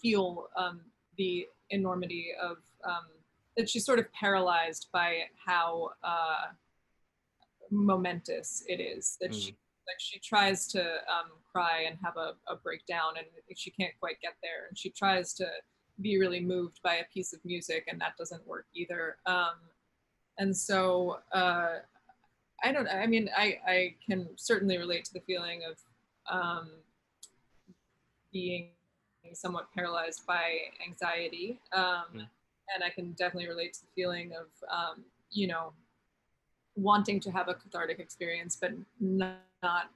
feel 0.02 0.48
um, 0.58 0.82
the 1.18 1.48
enormity 1.70 2.30
of 2.42 2.58
um, 2.84 3.06
that 3.58 3.70
she's 3.70 3.86
sort 3.86 4.00
of 4.00 4.12
paralyzed 4.14 4.88
by 4.92 5.22
how 5.46 5.90
uh, 6.04 6.48
momentous 7.72 8.64
it 8.68 8.80
is 8.80 9.18
that 9.20 9.34
she 9.34 9.56
like 9.88 10.00
she 10.00 10.20
tries 10.20 10.68
to 10.68 10.82
um, 10.82 11.32
cry 11.52 11.86
and 11.88 11.98
have 12.04 12.18
a, 12.18 12.34
a 12.52 12.56
breakdown 12.56 13.14
and 13.18 13.28
she 13.58 13.72
can't 13.72 13.94
quite 14.00 14.20
get 14.22 14.34
there. 14.42 14.68
And 14.68 14.78
she 14.78 14.90
tries 14.90 15.34
to 15.36 15.48
be 16.02 16.20
really 16.20 16.40
moved 16.40 16.80
by 16.84 16.96
a 16.96 17.06
piece 17.14 17.34
of 17.34 17.40
music 17.46 17.86
and 17.88 18.00
that 18.02 18.18
doesn't 18.18 18.46
work 18.48 18.66
either. 18.74 19.18
Um, 19.26 19.56
and 20.38 20.56
so 20.56 21.20
uh, 21.32 21.76
I 22.64 22.72
don't. 22.72 22.88
I 22.88 23.06
mean, 23.08 23.30
I 23.36 23.60
I 23.68 23.96
can 24.06 24.28
certainly 24.36 24.78
relate 24.78 25.06
to 25.06 25.14
the 25.14 25.22
feeling 25.22 25.62
of 25.70 25.78
um, 26.30 26.70
being 28.32 28.70
somewhat 29.34 29.68
paralyzed 29.74 30.26
by 30.26 30.60
anxiety, 30.86 31.60
um, 31.74 32.06
Mm. 32.14 32.28
and 32.74 32.84
I 32.84 32.90
can 32.90 33.12
definitely 33.14 33.48
relate 33.50 33.74
to 33.74 33.82
the 33.82 33.92
feeling 33.96 34.34
of 34.34 34.48
um, 34.70 35.04
you 35.32 35.48
know 35.48 35.74
wanting 36.76 37.20
to 37.22 37.32
have 37.32 37.48
a 37.48 37.54
cathartic 37.54 38.00
experience, 38.00 38.58
but 38.60 38.72
not, 39.00 39.38
not 39.64 39.90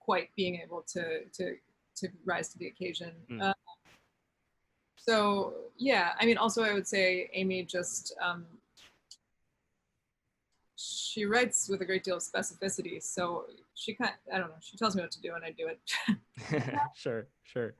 quite 0.00 0.30
being 0.36 0.56
able 0.56 0.82
to 0.94 1.24
to 1.32 1.56
to 1.96 2.08
rise 2.24 2.48
to 2.50 2.58
the 2.58 2.66
occasion. 2.66 3.12
Mm. 3.30 3.52
So 4.96 5.54
yeah, 5.76 6.12
I 6.20 6.26
mean, 6.26 6.36
also 6.36 6.62
I 6.62 6.72
would 6.72 6.86
say 6.86 7.30
Amy 7.32 7.62
just 7.64 8.14
um, 8.20 8.44
she 10.76 11.24
writes 11.24 11.68
with 11.68 11.80
a 11.80 11.84
great 11.84 12.04
deal 12.04 12.16
of 12.16 12.22
specificity. 12.22 13.02
So 13.02 13.46
she 13.74 13.94
kind, 13.94 14.12
I 14.32 14.38
don't 14.38 14.48
know, 14.48 14.56
she 14.60 14.76
tells 14.76 14.94
me 14.94 15.02
what 15.02 15.10
to 15.12 15.20
do 15.20 15.34
and 15.34 15.44
I 15.44 15.50
do 15.50 15.68
it. 15.68 16.78
sure, 16.94 17.28
sure. 17.44 17.74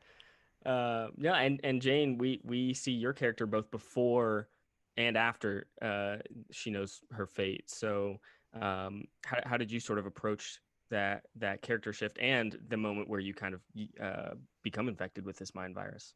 Uh, 0.65 1.09
yeah, 1.17 1.35
and 1.35 1.61
and 1.63 1.81
Jane, 1.81 2.19
we 2.19 2.41
we 2.43 2.75
see 2.75 2.91
your 2.91 3.13
character 3.13 3.47
both 3.47 3.71
before 3.71 4.49
and 4.97 5.17
after 5.17 5.69
uh, 5.81 6.17
she 6.51 6.71
knows 6.71 7.03
her 7.13 7.27
fate. 7.27 7.71
So, 7.71 8.19
um, 8.61 9.05
how 9.25 9.39
how 9.45 9.57
did 9.57 9.71
you 9.71 9.79
sort 9.79 10.01
of 10.01 10.07
approach 10.07 10.61
that 10.91 11.23
that 11.37 11.63
character 11.63 11.93
shift 11.93 12.19
and 12.21 12.59
the 12.69 12.77
moment 12.77 13.09
where 13.09 13.21
you 13.21 13.33
kind 13.33 13.55
of 13.55 13.61
uh, 14.03 14.35
become 14.65 14.89
infected 14.89 15.25
with 15.25 15.37
this 15.37 15.55
mind 15.55 15.75
virus? 15.75 16.15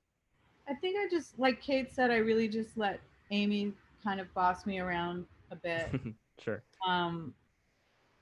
I 0.68 0.74
think 0.74 0.96
I 0.98 1.08
just, 1.10 1.38
like 1.38 1.60
Kate 1.60 1.92
said, 1.92 2.10
I 2.10 2.18
really 2.18 2.46
just 2.46 2.76
let 2.76 3.00
Amy 3.32 3.72
kind 4.04 4.20
of 4.20 4.32
boss 4.34 4.66
me 4.66 4.78
around 4.78 5.26
a 5.50 5.56
bit. 5.56 5.90
sure. 6.42 6.62
um, 6.86 7.34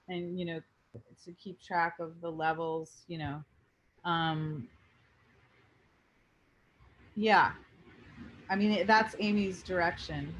and 0.08 0.38
you 0.38 0.44
know, 0.44 0.60
to 1.24 1.32
keep 1.32 1.60
track 1.60 1.94
of 2.00 2.20
the 2.20 2.30
levels, 2.30 3.04
you 3.08 3.18
know. 3.18 3.42
Um, 4.04 4.68
yeah, 7.14 7.52
I 8.48 8.56
mean 8.56 8.86
that's 8.86 9.14
Amy's 9.18 9.62
direction. 9.62 10.34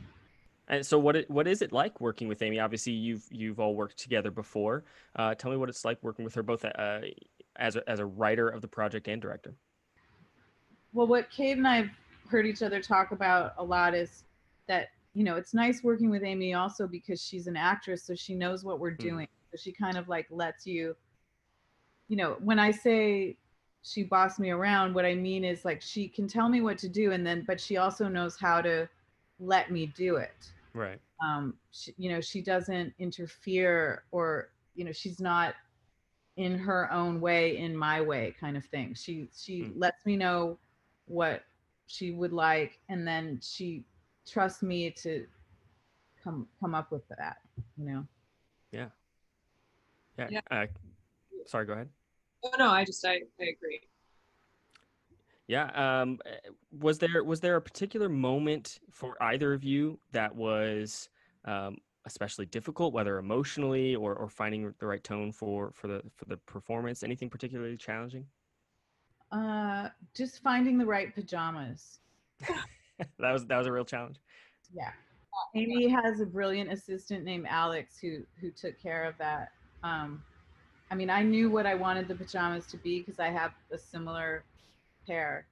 And 0.69 0.85
so, 0.85 0.99
what 0.99 1.17
it, 1.17 1.31
what 1.31 1.49
is 1.49 1.63
it 1.63 1.73
like 1.73 2.01
working 2.01 2.29
with 2.29 2.43
Amy? 2.43 2.61
Obviously, 2.61 2.93
you've 2.93 3.25
you've 3.31 3.59
all 3.59 3.75
worked 3.75 3.99
together 3.99 4.31
before. 4.31 4.85
Uh, 5.17 5.35
tell 5.35 5.51
me 5.51 5.57
what 5.57 5.69
it's 5.69 5.85
like 5.85 5.99
working 6.03 6.25
with 6.25 6.35
her, 6.35 6.43
both 6.43 6.65
uh, 6.65 7.01
as 7.57 7.77
a, 7.77 7.89
as 7.89 8.01
a 8.01 8.07
writer 8.07 8.49
of 8.49 8.61
the 8.61 8.69
project 8.69 9.09
and 9.09 9.21
director. 9.21 9.55
Well, 10.93 11.07
what 11.07 11.31
Kate 11.31 11.57
and 11.57 11.67
I've 11.67 11.91
heard 12.29 12.47
each 12.47 12.63
other 12.63 12.81
talk 12.81 13.13
about 13.13 13.55
a 13.57 13.65
lot 13.65 13.95
is 13.95 14.25
that 14.67 14.89
you 15.19 15.25
know 15.25 15.35
it's 15.35 15.53
nice 15.53 15.83
working 15.83 16.11
with 16.11 16.23
Amy 16.23 16.55
also 16.55 16.87
because 16.87 17.21
she's 17.21 17.49
an 17.49 17.57
actress, 17.57 18.05
so 18.05 18.15
she 18.15 18.37
knows 18.37 18.63
what 18.63 18.79
we're 18.79 18.93
Hmm. 19.01 19.09
doing. 19.09 19.29
So 19.51 19.57
she 19.61 19.73
kind 19.73 19.97
of 19.99 20.09
like 20.09 20.29
lets 20.31 20.65
you, 20.65 20.95
you 22.07 22.17
know, 22.17 22.37
when 22.39 22.61
I 22.61 22.71
say 22.71 23.37
she 23.83 24.05
bossed 24.05 24.39
me 24.39 24.51
around, 24.51 24.95
what 24.95 25.05
I 25.05 25.15
mean 25.17 25.45
is 25.45 25.65
like 25.65 25.83
she 25.83 26.07
can 26.07 26.29
tell 26.29 26.49
me 26.49 26.61
what 26.61 26.79
to 26.79 26.89
do, 26.89 27.11
and 27.11 27.27
then 27.27 27.43
but 27.49 27.61
she 27.61 27.79
also 27.79 28.07
knows 28.07 28.39
how 28.39 28.61
to 28.61 28.89
let 29.41 29.73
me 29.73 29.87
do 29.97 30.17
it. 30.17 30.53
Right. 30.73 31.01
um 31.21 31.55
she, 31.73 31.93
you 31.99 32.11
know 32.13 32.21
she 32.21 32.41
doesn't 32.41 32.95
interfere 33.01 34.05
or 34.13 34.51
you 34.77 34.85
know 34.85 34.93
she's 34.93 35.21
not 35.21 35.55
in 36.37 36.57
her 36.57 36.93
own 36.93 37.21
way 37.21 37.57
in 37.59 37.77
my 37.77 38.01
way 38.01 38.33
kind 38.41 38.57
of 38.57 38.65
thing 38.67 38.95
she 38.95 39.29
she 39.37 39.63
Mm. 39.65 39.73
lets 39.75 40.07
me 40.07 40.17
know 40.17 40.57
what 41.07 41.43
she 41.89 42.13
would 42.13 42.33
like 42.33 42.79
and 42.89 43.05
then 43.09 43.41
she 43.43 43.85
trusts 44.31 44.63
me 44.63 44.91
to 44.91 45.27
come 46.23 46.47
come 46.61 46.75
up 46.75 46.91
with 46.91 47.07
that 47.09 47.39
you 47.77 47.85
know 47.85 48.07
Yeah. 48.73 48.89
Yeah. 50.19 50.29
Yeah. 50.31 50.41
Uh, 50.51 50.67
sorry. 51.47 51.65
Go 51.67 51.75
ahead. 51.75 51.89
oh 52.43 52.51
no, 52.59 52.71
I 52.71 52.85
just, 52.85 53.05
I, 53.07 53.21
I 53.41 53.45
agree. 53.45 53.81
Yeah. 55.47 55.71
Um, 55.75 56.19
uh, 56.27 56.51
was 56.79 56.99
there 56.99 57.23
was 57.25 57.41
there 57.41 57.57
a 57.57 57.63
particular 57.63 58.09
moment 58.09 58.81
for 58.91 59.17
either 59.23 59.53
of 59.55 59.65
you 59.65 59.99
that 60.13 60.35
was 60.35 61.09
um, 61.45 61.79
especially 62.05 62.47
difficult, 62.47 62.93
whether 62.93 63.19
emotionally 63.19 63.95
or, 63.95 64.15
or 64.15 64.29
finding 64.29 64.75
the 64.81 64.87
right 64.87 65.03
tone 65.05 65.33
for 65.33 65.71
for 65.73 65.87
the 65.87 66.03
for 66.17 66.25
the 66.27 66.37
performance? 66.39 67.03
Anything 67.03 67.31
particularly 67.31 67.77
challenging? 67.77 68.27
uh 69.31 69.89
just 70.15 70.43
finding 70.43 70.79
the 70.79 70.87
right 70.87 71.15
pajamas 71.15 71.99
that 73.19 73.33
was 73.33 73.47
that 73.47 73.57
was 73.59 73.67
a 73.67 73.73
real 73.73 73.85
challenge. 73.85 74.21
yeah 74.75 74.91
amy 75.55 75.89
has 75.89 76.21
a 76.21 76.27
brilliant 76.27 76.71
assistant 76.73 77.25
named 77.25 77.47
alex 77.49 77.99
who 78.01 78.19
who 78.41 78.51
took 78.51 78.81
care 78.81 79.05
of 79.05 79.17
that 79.19 79.53
um 79.85 80.23
i 80.91 80.95
mean 80.95 81.11
i 81.11 81.23
knew 81.23 81.49
what 81.51 81.65
i 81.67 81.75
wanted 81.75 82.09
the 82.09 82.15
pajamas 82.15 82.67
to 82.67 82.77
be 82.79 83.01
because 83.01 83.21
i 83.21 83.29
have 83.29 83.53
a 83.73 83.79
similar 83.79 84.45
pair 85.07 85.47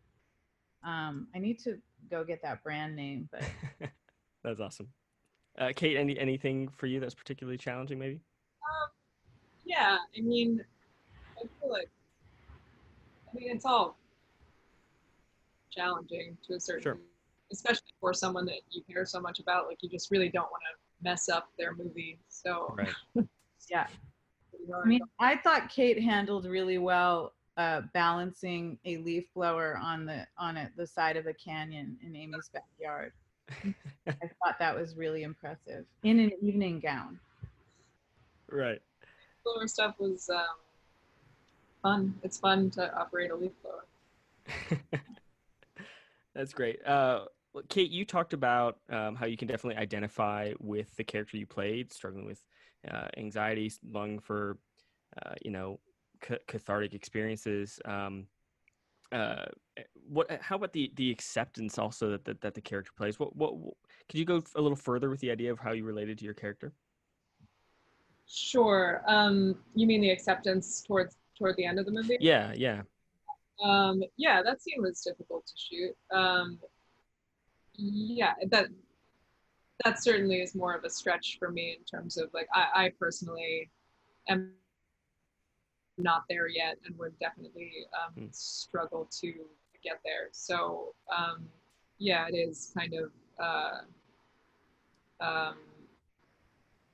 um 0.85 1.29
i 1.35 1.39
need 1.39 1.59
to 1.59 1.79
go 2.11 2.25
get 2.25 2.43
that 2.43 2.63
brand 2.65 2.97
name 2.97 3.29
but 3.31 3.43
That's 4.47 4.61
awesome. 4.61 4.89
Uh, 5.59 5.73
Kate, 5.75 5.97
any 5.97 6.17
anything 6.17 6.69
for 6.69 6.87
you 6.87 7.01
that's 7.01 7.15
particularly 7.15 7.59
challenging, 7.59 7.99
maybe? 7.99 8.21
Yeah, 9.65 9.97
I 10.17 10.21
mean, 10.21 10.65
I 11.37 11.41
feel 11.61 11.73
like, 11.73 11.89
I 13.29 13.37
mean, 13.37 13.51
it's 13.51 13.65
all 13.65 13.97
challenging 15.73 16.39
to 16.47 16.55
a 16.55 16.61
certain, 16.61 16.83
Sure. 16.85 16.99
Especially 17.53 17.93
for 18.01 18.13
someone 18.13 18.45
that 18.47 18.61
you 18.71 18.83
care 18.91 19.05
so 19.07 19.21
much 19.21 19.39
about. 19.41 19.67
Like, 19.67 19.79
you 19.83 19.89
just 19.89 20.11
really 20.11 20.29
don't 20.29 20.51
want 20.51 20.63
to 20.71 21.05
mess 21.05 21.29
up 21.29 21.49
their 21.59 21.75
movie. 21.75 22.19
So, 22.29 22.75
Right. 22.77 22.95
yeah 23.71 23.87
i 24.85 24.87
mean 24.87 25.01
i 25.19 25.37
thought 25.37 25.69
kate 25.69 26.01
handled 26.01 26.47
really 26.47 26.79
well 26.79 27.33
uh 27.57 27.81
balancing 27.95 28.79
a 28.85 28.97
leaf 28.99 29.25
blower 29.35 29.79
on 29.83 30.07
the 30.07 30.27
on 30.39 30.57
it 30.57 30.73
the 30.77 30.87
side 30.87 31.17
of 31.17 31.27
a 31.27 31.33
canyon 31.35 31.97
in 32.05 32.15
amy's 32.17 32.49
backyard 32.53 33.13
i 34.09 34.27
thought 34.45 34.59
that 34.59 34.77
was 34.77 34.97
really 34.97 35.23
impressive 35.25 35.85
in 36.05 36.19
an 36.21 36.31
evening 36.43 36.81
gown 36.81 37.19
Right. 38.49 38.81
blower 39.45 39.67
stuff 39.67 39.95
was 39.99 40.31
um, 40.31 40.45
fun. 41.83 42.15
It's 42.23 42.39
fun 42.39 42.71
to 42.71 42.95
operate 42.97 43.31
a 43.31 43.35
leaf 43.35 43.53
blower. 43.63 43.85
That's 46.35 46.53
great. 46.53 46.85
Uh, 46.87 47.25
well, 47.57 47.65
Kate, 47.71 47.91
you 47.91 48.05
talked 48.05 48.35
about 48.35 48.81
um, 48.91 49.15
how 49.15 49.25
you 49.25 49.39
can 49.39 49.49
definitely 49.49 49.81
identify 49.81 50.53
with 50.61 50.95
the 50.97 51.05
character 51.05 51.39
you 51.39 51.47
played, 51.47 51.91
struggling 51.91 52.27
with 52.27 52.45
uh, 52.87 53.09
anxiety, 53.17 53.73
longing 53.91 54.19
for, 54.19 54.59
uh, 55.25 55.33
you 55.41 55.51
know, 55.51 55.81
ca- 56.21 56.37
cathartic 56.47 56.93
experiences. 56.93 57.81
Um, 57.87 58.27
uh, 59.11 59.47
eh, 59.79 59.85
what? 60.07 60.31
How 60.43 60.57
about 60.57 60.75
the 60.75 60.93
the 60.97 61.11
acceptance 61.11 61.79
also 61.79 62.11
that 62.11 62.27
that, 62.27 62.43
that 62.43 62.53
the 62.53 62.61
character 62.61 62.93
plays? 62.95 63.19
What, 63.19 63.35
what? 63.35 63.57
What? 63.57 63.75
Could 64.11 64.19
you 64.19 64.27
go 64.27 64.43
a 64.55 64.61
little 64.61 64.77
further 64.77 65.09
with 65.09 65.21
the 65.21 65.31
idea 65.31 65.51
of 65.51 65.59
how 65.59 65.73
you 65.73 65.85
related 65.85 66.19
to 66.19 66.27
your 66.27 66.35
character? 66.35 66.75
Sure. 68.27 69.03
Um, 69.07 69.57
you 69.75 69.87
mean 69.87 70.03
the 70.03 70.11
acceptance 70.11 70.83
towards 70.83 71.17
toward 71.39 71.57
the 71.57 71.65
end 71.65 71.79
of 71.79 71.87
the 71.87 71.93
movie? 71.93 72.19
Yeah, 72.21 72.53
yeah. 72.55 72.83
Um, 73.65 74.03
yeah, 74.19 74.43
that 74.43 74.61
scene 74.61 74.83
was 74.83 75.01
difficult 75.01 75.47
to 75.47 75.53
shoot. 75.57 75.97
Um, 76.13 76.59
yeah, 77.77 78.35
that 78.51 78.67
that 79.85 80.03
certainly 80.03 80.41
is 80.41 80.55
more 80.55 80.75
of 80.75 80.85
a 80.85 80.91
stretch 80.91 81.37
for 81.39 81.51
me 81.51 81.77
in 81.79 81.85
terms 81.85 82.17
of 82.17 82.31
like 82.33 82.49
I, 82.55 82.87
I 82.87 82.93
personally 82.99 83.71
am 84.29 84.53
not 85.99 86.25
there 86.29 86.49
yet 86.49 86.79
and 86.87 86.99
would 86.99 87.19
definitely 87.19 87.73
um, 87.95 88.13
Hmm. 88.15 88.27
struggle 88.31 89.09
to 89.21 89.33
get 89.83 90.01
there. 90.05 90.29
So 90.33 90.95
um, 91.15 91.49
yeah, 91.99 92.27
it 92.29 92.35
is 92.35 92.73
kind 92.77 92.95
of 92.95 93.13
uh, 93.39 93.81
um, 95.21 95.57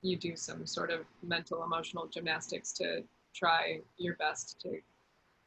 you 0.01 0.17
do 0.17 0.35
some 0.35 0.65
sort 0.65 0.91
of 0.91 1.05
mental 1.21 1.63
emotional 1.63 2.07
gymnastics 2.07 2.73
to 2.73 3.03
try 3.33 3.79
your 3.97 4.15
best 4.15 4.59
to 4.61 4.77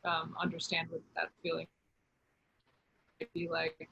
um, 0.09 0.35
understand 0.41 0.91
what 0.91 1.03
that 1.15 1.31
feeling 1.43 1.67
be 3.35 3.49
like. 3.49 3.89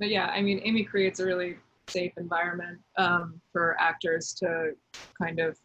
Um, 0.00 0.06
but 0.06 0.10
yeah, 0.10 0.26
I 0.26 0.42
mean, 0.42 0.60
Amy 0.64 0.84
creates 0.84 1.20
a 1.20 1.24
really 1.24 1.56
safe 1.88 2.12
environment 2.16 2.78
um, 2.96 3.40
for 3.52 3.76
actors 3.80 4.34
to 4.34 4.72
kind 5.20 5.40
of 5.40 5.58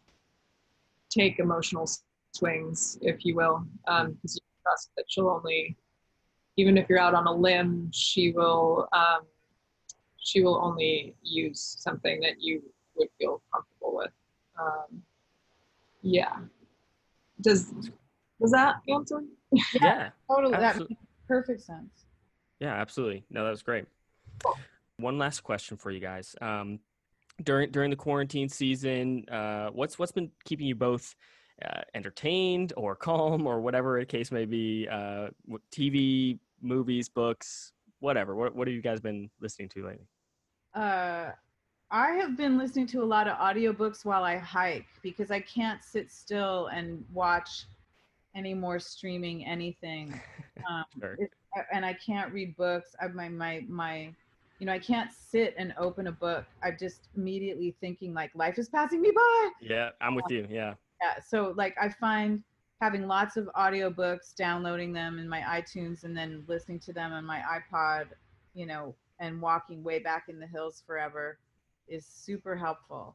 take 1.10 1.38
emotional 1.38 1.88
swings, 2.34 2.98
if 3.00 3.24
you 3.24 3.34
will, 3.34 3.64
because 3.86 4.36
you 4.36 4.40
trust 4.62 4.90
that 4.96 5.04
she'll 5.08 5.28
only, 5.28 5.76
even 6.56 6.76
if 6.76 6.88
you're 6.88 6.98
out 6.98 7.14
on 7.14 7.26
a 7.26 7.32
limb, 7.32 7.90
she 7.92 8.32
will, 8.32 8.88
um, 8.92 9.20
she 10.18 10.42
will 10.42 10.60
only 10.62 11.14
use 11.22 11.76
something 11.78 12.20
that 12.20 12.40
you 12.40 12.62
would 12.96 13.08
feel 13.18 13.42
comfortable 13.52 13.96
with. 13.96 14.10
Um, 14.60 15.02
yeah. 16.02 16.36
Does 17.40 17.72
does 18.40 18.50
that 18.52 18.76
answer? 18.88 19.22
Yeah. 19.80 20.10
totally 20.28 20.52
that 20.52 20.76
makes 20.78 20.92
perfect 21.28 21.62
sense 21.62 22.06
Yeah, 22.60 22.74
absolutely. 22.74 23.24
No, 23.30 23.44
that 23.44 23.50
was 23.50 23.62
great. 23.62 23.86
One 24.98 25.18
last 25.18 25.40
question 25.40 25.76
for 25.76 25.90
you 25.90 26.00
guys. 26.00 26.34
Um, 26.40 26.80
during 27.42 27.70
during 27.70 27.90
the 27.90 27.96
quarantine 27.96 28.48
season. 28.48 29.24
Uh, 29.28 29.68
what's 29.68 29.98
what's 29.98 30.12
been 30.12 30.30
keeping 30.44 30.66
you 30.66 30.74
both 30.74 31.14
uh, 31.64 31.82
entertained 31.94 32.72
or 32.76 32.96
calm 33.08 33.46
or 33.46 33.60
whatever 33.60 33.98
the 34.00 34.06
case 34.06 34.30
may 34.32 34.44
be? 34.44 34.88
Uh, 34.90 35.28
TV, 35.70 36.38
movies, 36.62 37.08
books, 37.08 37.72
whatever. 38.00 38.34
What 38.34 38.54
what 38.54 38.68
have 38.68 38.74
you 38.74 38.82
guys 38.82 39.00
been 39.00 39.30
listening 39.40 39.68
to 39.70 39.86
lately? 39.86 40.06
Uh, 40.74 41.32
I 41.90 42.12
have 42.12 42.36
been 42.36 42.58
listening 42.58 42.86
to 42.88 43.02
a 43.02 43.04
lot 43.04 43.28
of 43.28 43.36
audiobooks 43.38 44.04
while 44.04 44.24
I 44.24 44.36
hike 44.38 44.86
because 45.02 45.30
I 45.30 45.40
can't 45.40 45.84
sit 45.84 46.10
still 46.10 46.66
and 46.68 47.04
watch 47.12 47.66
any 48.34 48.54
more 48.54 48.78
streaming 48.78 49.44
anything. 49.46 50.18
Um, 50.70 50.84
Sure. 50.98 51.16
it- 51.20 51.30
and 51.72 51.84
I 51.86 51.92
can't 51.92 52.32
read 52.32 52.56
books. 52.56 52.96
I 53.00 53.08
my 53.08 53.28
my 53.28 53.62
my 53.68 54.12
you 54.58 54.66
know, 54.66 54.72
I 54.72 54.78
can't 54.78 55.10
sit 55.12 55.54
and 55.58 55.74
open 55.78 56.06
a 56.06 56.12
book. 56.12 56.44
I'm 56.62 56.76
just 56.78 57.08
immediately 57.16 57.76
thinking 57.80 58.14
like 58.14 58.30
life 58.34 58.58
is 58.58 58.68
passing 58.68 59.02
me 59.02 59.10
by. 59.14 59.48
Yeah, 59.60 59.90
I'm 60.00 60.14
with 60.14 60.30
you. 60.30 60.46
Yeah. 60.50 60.74
Yeah. 61.02 61.20
So 61.26 61.52
like 61.56 61.74
I 61.80 61.88
find 61.88 62.42
having 62.80 63.06
lots 63.06 63.36
of 63.36 63.48
audiobooks, 63.56 64.34
downloading 64.34 64.92
them 64.92 65.18
in 65.18 65.28
my 65.28 65.40
iTunes 65.40 66.04
and 66.04 66.16
then 66.16 66.44
listening 66.46 66.78
to 66.80 66.92
them 66.92 67.12
on 67.12 67.24
my 67.24 67.40
iPod, 67.40 68.06
you 68.54 68.66
know, 68.66 68.94
and 69.20 69.40
walking 69.40 69.82
way 69.82 69.98
back 69.98 70.24
in 70.28 70.38
the 70.38 70.46
hills 70.46 70.82
forever 70.86 71.38
is 71.88 72.06
super 72.06 72.56
helpful. 72.56 73.14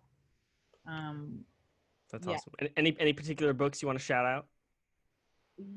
Um 0.87 1.43
That's 2.11 2.27
Yeah. 2.27 2.35
awesome. 2.35 2.53
Any- 2.59 2.73
Any 2.77 2.95
any 2.99 3.13
particular 3.13 3.53
books 3.53 3.81
you 3.81 3.87
want 3.87 3.97
to 3.99 4.05
shout 4.05 4.25
out? 4.25 4.47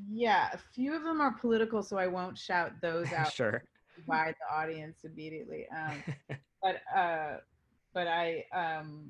yeah, 0.09 0.49
a 0.53 0.57
few 0.57 0.95
of 0.95 1.03
them 1.03 1.21
are 1.21 1.31
political, 1.33 1.83
so 1.83 1.97
I 1.97 2.07
won't 2.07 2.37
shout 2.37 2.71
those 2.81 3.11
out 3.13 3.31
sure. 3.31 3.63
By 4.07 4.33
the 4.39 4.55
audience 4.55 5.03
immediately. 5.03 5.67
Um, 5.75 6.03
but 6.61 6.81
uh, 6.95 7.37
but 7.93 8.07
I 8.07 8.45
um, 8.53 9.09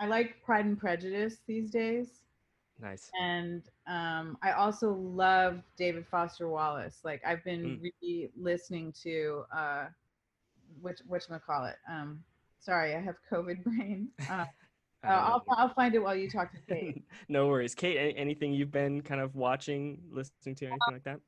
I 0.00 0.06
like 0.06 0.42
Pride 0.44 0.64
and 0.66 0.78
Prejudice 0.78 1.38
these 1.46 1.70
days, 1.70 2.22
nice. 2.80 3.10
and 3.20 3.62
um, 3.86 4.38
I 4.42 4.52
also 4.52 4.92
love 4.92 5.62
David 5.76 6.06
Foster 6.10 6.48
Wallace. 6.48 7.00
Like 7.04 7.22
I've 7.26 7.44
been 7.44 7.80
Mm. 7.80 7.90
re-listening 8.02 8.92
to 9.02 9.44
uh, 9.54 9.86
which 10.80 11.00
which 11.06 11.24
call 11.46 11.66
it. 11.66 11.76
Um, 11.88 12.22
sorry, 12.60 12.94
I 12.94 13.00
have 13.00 13.16
COVID 13.30 13.64
brain. 13.64 14.08
Uh, 14.30 14.44
uh, 15.04 15.08
I'll, 15.08 15.44
I'll 15.50 15.74
find 15.74 15.94
it 15.94 15.98
while 16.02 16.14
you 16.16 16.28
talk 16.30 16.52
to 16.52 16.58
Kate. 16.68 17.02
no 17.28 17.48
worries. 17.48 17.74
Kate, 17.74 17.96
a- 17.96 18.18
anything 18.18 18.52
you've 18.52 18.70
been 18.70 19.00
kind 19.02 19.20
of 19.20 19.34
watching, 19.34 19.98
listening 20.10 20.54
to, 20.56 20.66
anything 20.66 20.80
like 20.94 21.04
that? 21.04 21.20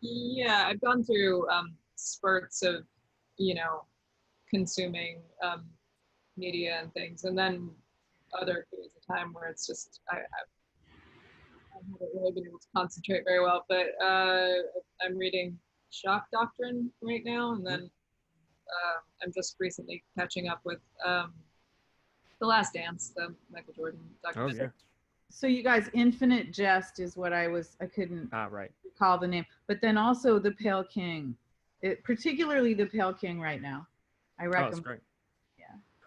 Yeah, 0.00 0.64
I've 0.66 0.80
gone 0.80 1.04
through 1.04 1.48
um, 1.50 1.76
spurts 2.00 2.62
of, 2.62 2.84
you 3.38 3.54
know, 3.54 3.84
consuming 4.48 5.20
um, 5.42 5.64
media 6.36 6.78
and 6.82 6.92
things, 6.94 7.24
and 7.24 7.36
then 7.36 7.70
other 8.40 8.66
periods 8.70 8.94
of 8.96 9.06
time 9.16 9.32
where 9.32 9.48
it's 9.48 9.66
just 9.66 10.00
I, 10.10 10.16
I, 10.16 10.18
I 10.20 10.22
haven't 11.74 12.08
really 12.14 12.32
been 12.32 12.46
able 12.46 12.58
to 12.58 12.66
concentrate 12.74 13.22
very 13.24 13.40
well. 13.40 13.64
But 13.68 13.86
uh, 14.02 14.48
I'm 15.04 15.16
reading 15.16 15.58
Shock 15.90 16.26
Doctrine 16.32 16.90
right 17.02 17.22
now, 17.24 17.52
and 17.52 17.66
then 17.66 17.80
um 17.82 19.00
I'm 19.22 19.32
just 19.34 19.56
recently 19.58 20.02
catching 20.16 20.48
up 20.48 20.60
with 20.64 20.78
um, 21.04 21.32
The 22.40 22.46
Last 22.46 22.72
Dance, 22.74 23.12
the 23.16 23.34
Michael 23.52 23.74
Jordan 23.74 24.00
Oh, 24.26 24.32
documentary. 24.32 24.66
yeah. 24.66 24.70
So 25.32 25.46
you 25.46 25.62
guys, 25.62 25.88
Infinite 25.92 26.52
Jest 26.52 26.98
is 26.98 27.16
what 27.16 27.32
I 27.32 27.46
was. 27.48 27.76
I 27.80 27.86
couldn't 27.86 28.30
Ah, 28.32 28.48
right. 28.50 28.70
recall 28.84 29.18
the 29.18 29.28
name, 29.28 29.46
but 29.68 29.80
then 29.80 29.96
also 29.96 30.38
the 30.40 30.50
Pale 30.52 30.84
King, 30.84 31.36
it, 31.82 32.04
particularly 32.04 32.74
the 32.74 32.86
Pale 32.86 33.14
King 33.14 33.40
right 33.40 33.60
now. 33.60 33.86
I 34.38 34.46
Oh, 34.46 34.50
that's 34.50 34.62
recommend. 34.62 34.84
great. 34.84 35.00
Yeah. 35.58 35.64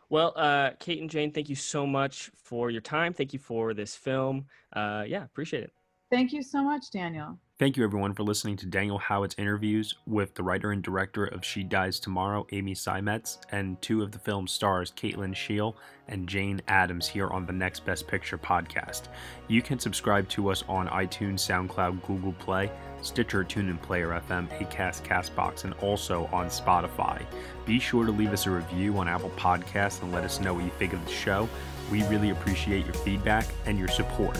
Well, 0.09 0.33
uh, 0.36 0.71
Kate 0.79 1.01
and 1.01 1.09
Jane, 1.09 1.31
thank 1.31 1.49
you 1.49 1.55
so 1.55 1.86
much 1.86 2.31
for 2.36 2.69
your 2.69 2.81
time. 2.81 3.13
Thank 3.13 3.33
you 3.33 3.39
for 3.39 3.73
this 3.73 3.95
film. 3.95 4.45
Uh, 4.71 5.05
yeah, 5.07 5.23
appreciate 5.23 5.63
it. 5.63 5.73
Thank 6.13 6.32
you 6.32 6.43
so 6.43 6.63
much, 6.63 6.91
Daniel. 6.91 7.39
Thank 7.58 7.76
you, 7.76 7.84
everyone, 7.84 8.13
for 8.13 8.21
listening 8.21 8.56
to 8.58 8.67
Daniel 8.67 8.99
Howat's 8.99 9.34
interviews 9.39 9.95
with 10.06 10.36
the 10.36 10.43
writer 10.43 10.71
and 10.71 10.84
director 10.84 11.26
of 11.26 11.43
She 11.43 11.63
Dies 11.63 11.99
Tomorrow, 11.99 12.45
Amy 12.52 12.76
Seimetz, 12.76 13.39
and 13.52 13.82
two 13.82 14.04
of 14.04 14.12
the 14.12 14.19
film's 14.19 14.52
stars, 14.52 14.93
Kate 14.95 15.17
Lyn 15.17 15.34
Sheil 15.34 15.76
and 16.08 16.30
Jane 16.30 16.62
Adams, 16.67 17.08
here 17.08 17.30
on 17.30 17.47
the 17.47 17.52
Next 17.52 17.84
Best 17.84 18.08
Picture 18.08 18.38
podcast. 18.38 19.08
You 19.47 19.63
can 19.63 19.80
subscribe 19.80 20.30
to 20.30 20.52
us 20.52 20.63
on 20.69 20.88
iTunes, 20.89 21.39
SoundCloud, 21.39 22.06
Google 22.06 22.34
Play, 22.34 22.69
Stitcher, 23.02 23.43
TuneIn 23.43 23.82
Player 23.82 24.10
FM, 24.30 24.47
Acast, 24.60 25.02
Castbox, 25.04 25.63
and 25.63 25.73
also 25.82 26.30
on 26.32 26.45
Spotify. 26.45 27.26
Be 27.65 27.80
sure 27.80 28.06
to 28.06 28.12
leave 28.12 28.34
us 28.34 28.45
a 28.45 28.52
review 28.52 28.99
on 28.99 29.08
Apple 29.08 29.32
Podcasts 29.32 30.04
and 30.04 30.12
let 30.12 30.23
us 30.23 30.39
know 30.39 30.54
what 30.54 30.63
you 30.63 30.71
think 30.78 30.93
of 30.93 31.04
the 31.06 31.12
show. 31.12 31.49
We 31.91 32.04
really 32.04 32.30
appreciate 32.30 32.86
your 32.86 32.93
feedback 32.93 33.47
and 33.65 33.80
your 33.80 33.88
support, 33.88 34.39